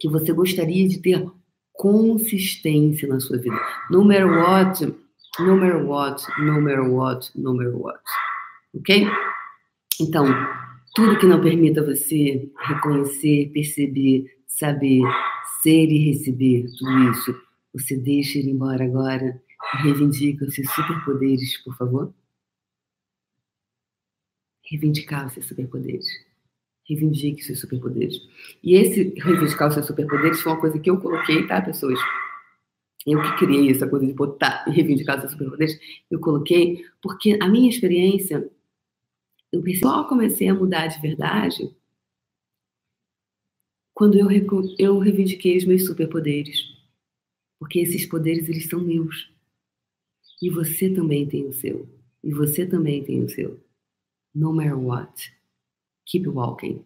que 0.00 0.08
você 0.08 0.32
gostaria 0.32 0.88
de 0.88 0.98
ter 1.00 1.24
consistência 1.72 3.06
na 3.06 3.20
sua 3.20 3.38
vida. 3.38 3.56
No 3.88 4.04
matter 4.04 4.26
what, 4.26 4.84
no 5.38 5.56
matter 5.56 5.86
what, 5.86 6.24
no 6.40 6.60
matter 6.60 6.90
what, 6.90 7.30
no 7.36 7.54
matter 7.54 7.76
what. 7.76 8.00
Ok? 8.74 9.06
Então, 10.00 10.26
tudo 10.98 11.16
que 11.16 11.26
não 11.26 11.40
permita 11.40 11.80
você 11.80 12.50
reconhecer, 12.66 13.52
perceber, 13.52 14.36
saber, 14.48 15.00
ser 15.62 15.88
e 15.92 16.10
receber 16.10 16.66
tudo 16.76 17.10
isso, 17.12 17.40
você 17.72 17.96
deixa 17.96 18.40
ir 18.40 18.48
embora 18.48 18.84
agora 18.84 19.40
e 19.74 19.82
reivindica 19.84 20.44
os 20.44 20.52
seus 20.56 20.68
superpoderes, 20.72 21.56
por 21.62 21.76
favor? 21.76 22.12
Reivindicar 24.68 25.28
os 25.28 25.34
seus 25.34 25.46
superpoderes. 25.46 26.04
Reivindique 26.88 27.42
os 27.42 27.46
seus 27.46 27.60
superpoderes. 27.60 28.20
E 28.60 28.74
esse 28.74 29.14
reivindicar 29.18 29.68
os 29.68 29.74
seus 29.74 29.86
superpoderes 29.86 30.40
foi 30.40 30.50
uma 30.50 30.60
coisa 30.60 30.80
que 30.80 30.90
eu 30.90 31.00
coloquei, 31.00 31.46
tá, 31.46 31.62
pessoas? 31.62 32.00
Eu 33.06 33.22
que 33.22 33.36
criei 33.36 33.70
essa 33.70 33.86
coisa 33.86 34.04
de 34.04 34.14
botar 34.14 34.64
e 34.66 34.72
reivindicar 34.72 35.14
os 35.14 35.20
seus 35.20 35.32
superpoderes. 35.32 35.78
Eu 36.10 36.18
coloquei 36.18 36.84
porque 37.00 37.38
a 37.40 37.48
minha 37.48 37.70
experiência, 37.70 38.50
eu 39.52 39.62
só 39.76 40.04
comecei 40.04 40.48
a 40.48 40.54
mudar 40.54 40.86
de 40.88 41.00
verdade 41.00 41.74
quando 43.98 44.16
eu, 44.16 44.28
eu 44.78 44.98
reivindiquei 45.00 45.56
os 45.56 45.64
meus 45.64 45.84
superpoderes. 45.84 46.72
Porque 47.58 47.80
esses 47.80 48.06
poderes, 48.06 48.48
eles 48.48 48.68
são 48.68 48.78
meus. 48.78 49.28
E 50.40 50.48
você 50.50 50.88
também 50.88 51.26
tem 51.26 51.48
o 51.48 51.52
seu. 51.52 51.88
E 52.22 52.32
você 52.32 52.64
também 52.64 53.02
tem 53.02 53.24
o 53.24 53.28
seu. 53.28 53.58
No 54.32 54.52
matter 54.52 54.78
what, 54.78 55.32
keep 56.06 56.28
walking. 56.28 56.84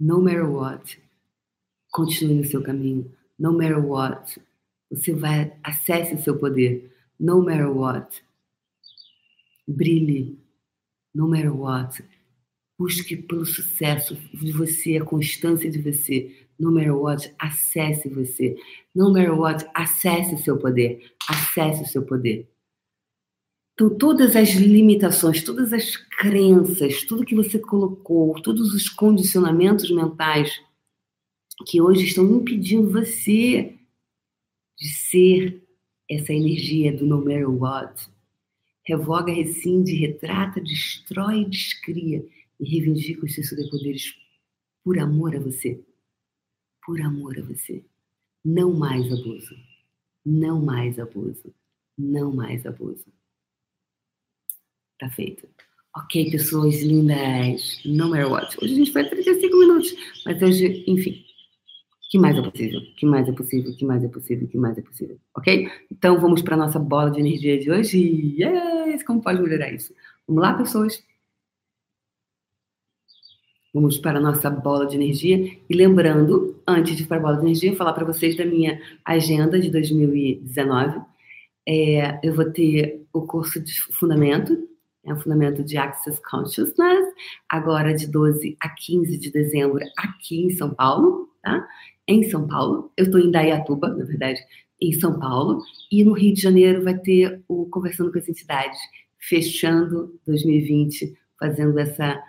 No 0.00 0.20
matter 0.20 0.50
what, 0.50 1.00
continue 1.92 2.34
no 2.34 2.44
seu 2.44 2.60
caminho. 2.60 3.16
No 3.38 3.52
matter 3.52 3.78
what, 3.78 4.42
você 4.90 5.14
vai, 5.14 5.56
acesse 5.62 6.16
o 6.16 6.22
seu 6.24 6.36
poder. 6.36 6.92
No 7.20 7.40
matter 7.40 7.70
what, 7.70 8.20
brilhe. 9.68 10.41
No 11.14 11.28
matter 11.28 11.54
what, 11.54 12.02
Busque 12.82 13.16
pelo 13.16 13.46
sucesso 13.46 14.16
de 14.34 14.50
você, 14.50 14.96
a 14.96 15.04
constância 15.04 15.70
de 15.70 15.78
você. 15.78 16.48
No 16.58 16.72
matter 16.72 16.96
what, 16.96 17.32
acesse 17.38 18.08
você. 18.08 18.56
No 18.92 19.12
matter 19.12 19.38
what, 19.38 19.64
acesse 19.72 20.36
seu 20.42 20.58
poder. 20.58 21.14
Acesse 21.28 21.84
o 21.84 21.86
seu 21.86 22.02
poder. 22.02 22.50
Então, 23.74 23.96
todas 23.96 24.34
as 24.34 24.50
limitações, 24.50 25.44
todas 25.44 25.72
as 25.72 25.96
crenças, 25.96 27.04
tudo 27.04 27.24
que 27.24 27.36
você 27.36 27.56
colocou, 27.56 28.34
todos 28.42 28.74
os 28.74 28.88
condicionamentos 28.88 29.88
mentais 29.90 30.60
que 31.64 31.80
hoje 31.80 32.04
estão 32.04 32.24
impedindo 32.24 32.90
você 32.90 33.78
de 34.76 34.88
ser 34.88 35.62
essa 36.10 36.32
energia 36.32 36.92
do 36.92 37.06
no 37.06 37.18
matter 37.18 37.48
what. 37.48 38.11
Revoga, 38.84 39.32
rescinde, 39.32 39.94
retrata, 39.94 40.60
destrói, 40.60 41.44
descria 41.44 42.26
e 42.58 42.68
reivindica 42.68 43.24
os 43.24 43.34
seus 43.34 43.48
superpoderes 43.48 44.14
por 44.84 44.98
amor 44.98 45.36
a 45.36 45.40
você. 45.40 45.80
Por 46.84 47.00
amor 47.00 47.38
a 47.38 47.42
você. 47.42 47.84
Não 48.44 48.72
mais 48.72 49.12
abuso. 49.12 49.56
Não 50.24 50.60
mais 50.60 50.98
abuso. 50.98 51.54
Não 51.96 52.32
mais 52.32 52.66
abuso. 52.66 53.06
Tá 54.98 55.08
feito. 55.10 55.48
Ok, 55.94 56.30
pessoas 56.30 56.82
lindas. 56.82 57.80
No 57.84 58.08
matter 58.08 58.30
what. 58.30 58.56
Hoje 58.62 58.74
a 58.74 58.76
gente 58.76 58.92
foi 58.92 59.08
35 59.08 59.56
minutos, 59.58 59.94
mas 60.24 60.42
hoje, 60.42 60.84
enfim 60.88 61.31
que 62.12 62.18
mais 62.18 62.36
é 62.36 62.42
possível? 62.42 62.80
que 62.94 63.06
mais 63.06 63.26
é 63.26 63.32
possível? 63.32 63.74
que 63.74 63.86
mais 63.86 64.04
é 64.04 64.08
possível? 64.08 64.46
que 64.46 64.58
mais 64.58 64.76
é 64.76 64.82
possível? 64.82 65.18
Ok? 65.34 65.70
Então 65.90 66.20
vamos 66.20 66.42
para 66.42 66.56
a 66.56 66.58
nossa 66.58 66.78
bola 66.78 67.10
de 67.10 67.18
energia 67.18 67.58
de 67.58 67.70
hoje. 67.70 68.36
Yes! 68.38 69.02
Como 69.02 69.22
pode 69.22 69.40
melhorar 69.40 69.72
isso? 69.72 69.94
Vamos 70.28 70.42
lá, 70.42 70.52
pessoas? 70.52 71.02
Vamos 73.72 73.96
para 73.96 74.18
a 74.18 74.20
nossa 74.20 74.50
bola 74.50 74.86
de 74.86 74.94
energia. 74.94 75.56
E 75.70 75.74
lembrando, 75.74 76.62
antes 76.68 76.94
de 76.94 77.04
ir 77.04 77.06
para 77.06 77.16
a 77.16 77.20
bola 77.20 77.36
de 77.36 77.44
energia, 77.44 77.74
falar 77.74 77.94
para 77.94 78.04
vocês 78.04 78.36
da 78.36 78.44
minha 78.44 78.78
agenda 79.06 79.58
de 79.58 79.70
2019. 79.70 81.00
É, 81.66 82.20
eu 82.22 82.34
vou 82.34 82.44
ter 82.52 83.06
o 83.10 83.22
curso 83.22 83.58
de 83.58 83.72
fundamento, 83.94 84.68
é 85.02 85.14
o 85.14 85.18
fundamento 85.18 85.64
de 85.64 85.78
Access 85.78 86.20
Consciousness, 86.20 87.06
agora 87.48 87.94
de 87.94 88.06
12 88.06 88.54
a 88.60 88.68
15 88.68 89.16
de 89.16 89.30
dezembro, 89.30 89.82
aqui 89.96 90.44
em 90.44 90.50
São 90.50 90.74
Paulo, 90.74 91.30
tá? 91.42 91.66
Em 92.06 92.22
São 92.24 92.46
Paulo. 92.46 92.92
Eu 92.96 93.06
estou 93.06 93.20
em 93.20 93.30
Dayatuba, 93.30 93.88
na 93.88 94.04
verdade, 94.04 94.40
em 94.80 94.92
São 94.92 95.18
Paulo. 95.18 95.62
E 95.90 96.04
no 96.04 96.12
Rio 96.12 96.34
de 96.34 96.40
Janeiro 96.40 96.82
vai 96.82 96.98
ter 96.98 97.42
o 97.48 97.66
Conversando 97.66 98.12
com 98.12 98.18
as 98.18 98.28
Entidades, 98.28 98.78
fechando 99.18 100.18
2020, 100.26 101.14
fazendo 101.38 101.78
essa, 101.78 102.22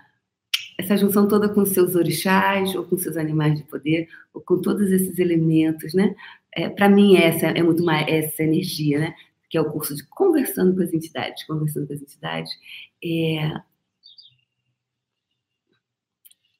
essa 0.78 0.98
junção 0.98 1.28
toda 1.28 1.50
com 1.50 1.66
seus 1.66 1.96
orixás, 1.96 2.76
ou 2.76 2.84
com 2.84 2.98
seus 2.98 3.18
animais 3.18 3.58
de 3.58 3.64
poder, 3.64 4.08
ou 4.34 4.42
com 4.42 4.62
todos 4.62 4.92
esses 4.92 5.18
elementos, 5.18 5.94
né? 5.94 6.16
É, 6.56 6.70
Para 6.70 6.88
mim, 6.88 7.16
essa 7.16 7.48
é 7.48 7.64
muito 7.64 7.84
mais 7.84 8.08
essa 8.08 8.44
energia, 8.44 9.00
né? 9.00 9.16
Que 9.50 9.58
é 9.58 9.62
o 9.62 9.72
curso 9.72 9.96
de 9.96 10.04
Conversando 10.08 10.76
com 10.76 10.84
as 10.84 10.94
Entidades. 10.94 11.44
Conversando 11.46 11.88
com 11.88 11.94
as 11.94 12.02
Entidades 12.02 12.52
é 13.04 13.52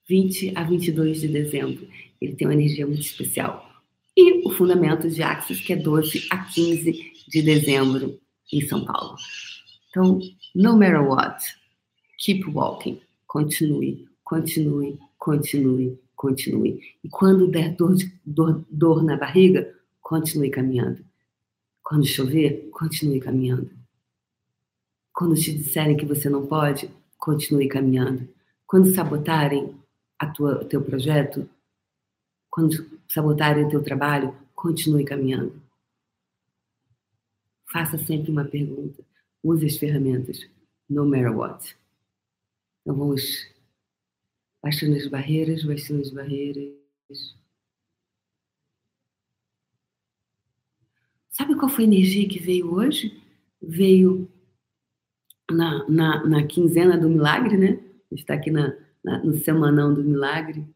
20 0.08 0.54
a 0.56 0.64
22 0.64 1.22
de 1.22 1.28
dezembro. 1.28 1.88
Ele 2.24 2.36
tem 2.36 2.48
uma 2.48 2.54
energia 2.54 2.86
muito 2.86 3.02
especial. 3.02 3.70
E 4.16 4.48
o 4.48 4.52
Fundamento 4.52 5.10
de 5.10 5.22
Axis, 5.24 5.60
que 5.60 5.74
é 5.74 5.76
12 5.76 6.28
a 6.30 6.38
15 6.46 7.12
de 7.28 7.42
dezembro 7.42 8.20
em 8.52 8.62
São 8.62 8.86
Paulo. 8.86 9.16
Então, 9.90 10.20
no 10.56 10.78
matter 10.78 11.02
what, 11.02 11.44
keep 12.18 12.48
walking. 12.50 13.02
Continue, 13.28 14.08
continue, 14.24 15.00
continue, 15.18 16.00
continue. 16.16 16.82
E 17.04 17.10
quando 17.10 17.48
der 17.48 17.76
dor, 17.76 17.96
de, 17.96 18.14
dor, 18.26 18.64
dor 18.70 19.04
na 19.04 19.18
barriga, 19.18 19.74
continue 20.02 20.50
caminhando. 20.50 21.04
Quando 21.82 22.06
chover, 22.06 22.70
continue 22.72 23.20
caminhando. 23.20 23.72
Quando 25.14 25.36
te 25.36 25.52
disserem 25.52 25.98
que 25.98 26.06
você 26.06 26.30
não 26.30 26.46
pode, 26.46 26.90
continue 27.18 27.68
caminhando. 27.68 28.28
Quando 28.66 28.94
sabotarem 28.94 29.76
a 30.18 30.28
tua, 30.28 30.62
o 30.62 30.66
teu 30.66 30.82
projeto, 30.82 31.48
quando 32.54 33.02
sabotarem 33.10 33.66
o 33.66 33.70
teu 33.70 33.84
trabalho, 33.84 34.38
continue 34.54 35.04
caminhando. 35.04 35.60
Faça 37.72 37.98
sempre 37.98 38.30
uma 38.30 38.46
pergunta. 38.46 39.04
Use 39.44 39.66
as 39.66 39.76
ferramentas, 39.76 40.48
no 40.88 41.04
matter 41.04 41.36
what. 41.36 41.76
Então 42.82 42.96
vamos 42.96 43.52
baixando 44.62 44.96
as 44.96 45.08
barreiras, 45.08 45.64
baixando 45.64 46.02
as 46.02 46.12
barreiras. 46.12 46.76
Sabe 51.32 51.56
qual 51.56 51.70
foi 51.70 51.86
a 51.86 51.88
energia 51.88 52.30
que 52.30 52.38
veio 52.38 52.72
hoje? 52.72 53.20
Veio 53.60 54.32
na, 55.50 55.90
na, 55.90 56.24
na 56.24 56.46
quinzena 56.46 57.00
do 57.00 57.10
milagre, 57.10 57.58
né? 57.58 57.84
Está 58.12 58.36
aqui 58.36 58.52
na, 58.52 58.78
na, 59.04 59.24
no 59.24 59.34
semanão 59.40 59.92
do 59.92 60.04
milagre 60.04 60.72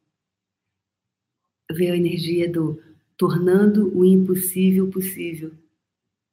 veio 1.71 1.93
a 1.93 1.97
energia 1.97 2.51
do 2.51 2.81
tornando 3.17 3.97
o 3.97 4.05
impossível 4.05 4.89
possível. 4.89 5.51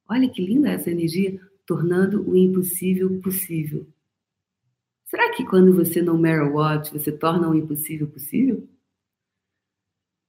Olha 0.08 0.28
que 0.28 0.44
linda 0.44 0.70
essa 0.70 0.90
energia, 0.90 1.40
tornando 1.64 2.28
o 2.28 2.36
impossível 2.36 3.20
possível. 3.20 3.86
Será 5.06 5.32
que 5.32 5.44
quando 5.46 5.74
você 5.74 6.02
não 6.02 6.18
matter 6.18 6.52
what, 6.52 6.92
você 6.92 7.10
torna 7.10 7.48
o 7.48 7.54
impossível 7.54 8.06
possível? 8.06 8.68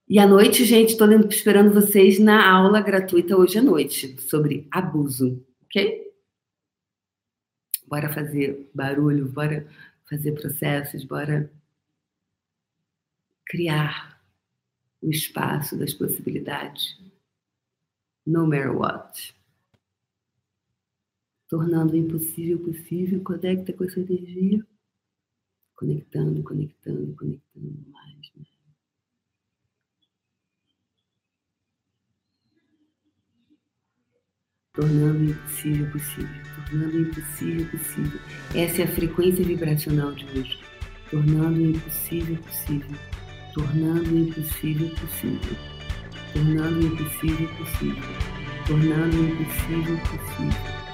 E 0.07 0.19
à 0.19 0.27
noite, 0.27 0.63
gente, 0.63 0.91
estou 0.91 1.09
esperando 1.27 1.73
vocês 1.73 2.19
na 2.19 2.49
aula 2.49 2.79
gratuita 2.79 3.35
hoje 3.35 3.57
à 3.57 3.61
noite 3.61 4.21
sobre 4.21 4.67
abuso, 4.71 5.43
ok? 5.63 6.13
Bora 7.87 8.13
fazer 8.13 8.69
barulho, 8.73 9.27
bora 9.27 9.67
fazer 10.07 10.31
processos, 10.33 11.03
bora 11.03 11.51
criar 13.47 14.14
o 15.05 15.09
espaço 15.11 15.77
das 15.77 15.93
possibilidades. 15.93 16.97
No 18.25 18.47
matter 18.47 18.75
what. 18.75 19.35
Tornando 21.47 21.93
o 21.93 21.97
impossível 21.97 22.57
possível, 22.59 23.23
conecta 23.23 23.71
com 23.71 23.83
essa 23.83 23.99
energia. 23.99 24.65
Conectando, 25.75 26.41
conectando, 26.41 27.15
conectando 27.15 27.85
mais, 27.91 28.31
mais. 28.35 28.55
tornando 34.73 35.19
o 35.19 35.29
impossível 35.29 35.89
possível, 35.91 36.43
tornando 36.65 36.97
o 36.97 37.01
impossível 37.01 37.69
possível. 37.69 38.19
Essa 38.53 38.81
é 38.81 38.85
a 38.85 38.87
frequência 38.87 39.45
vibracional 39.45 40.11
de 40.13 40.25
hoje, 40.25 40.59
tornando 41.09 41.59
o 41.59 41.69
impossível 41.69 42.37
possível 42.41 42.97
tornando 43.55 44.13
o 44.13 44.19
impossível 44.19 44.89
possível, 44.89 45.57
tornando 46.33 46.77
o 46.77 46.83
impossível 46.87 47.47
possível, 47.55 48.03
tornando 48.67 49.15
o 49.15 49.25
impossível 49.29 49.97
possível. 49.99 50.84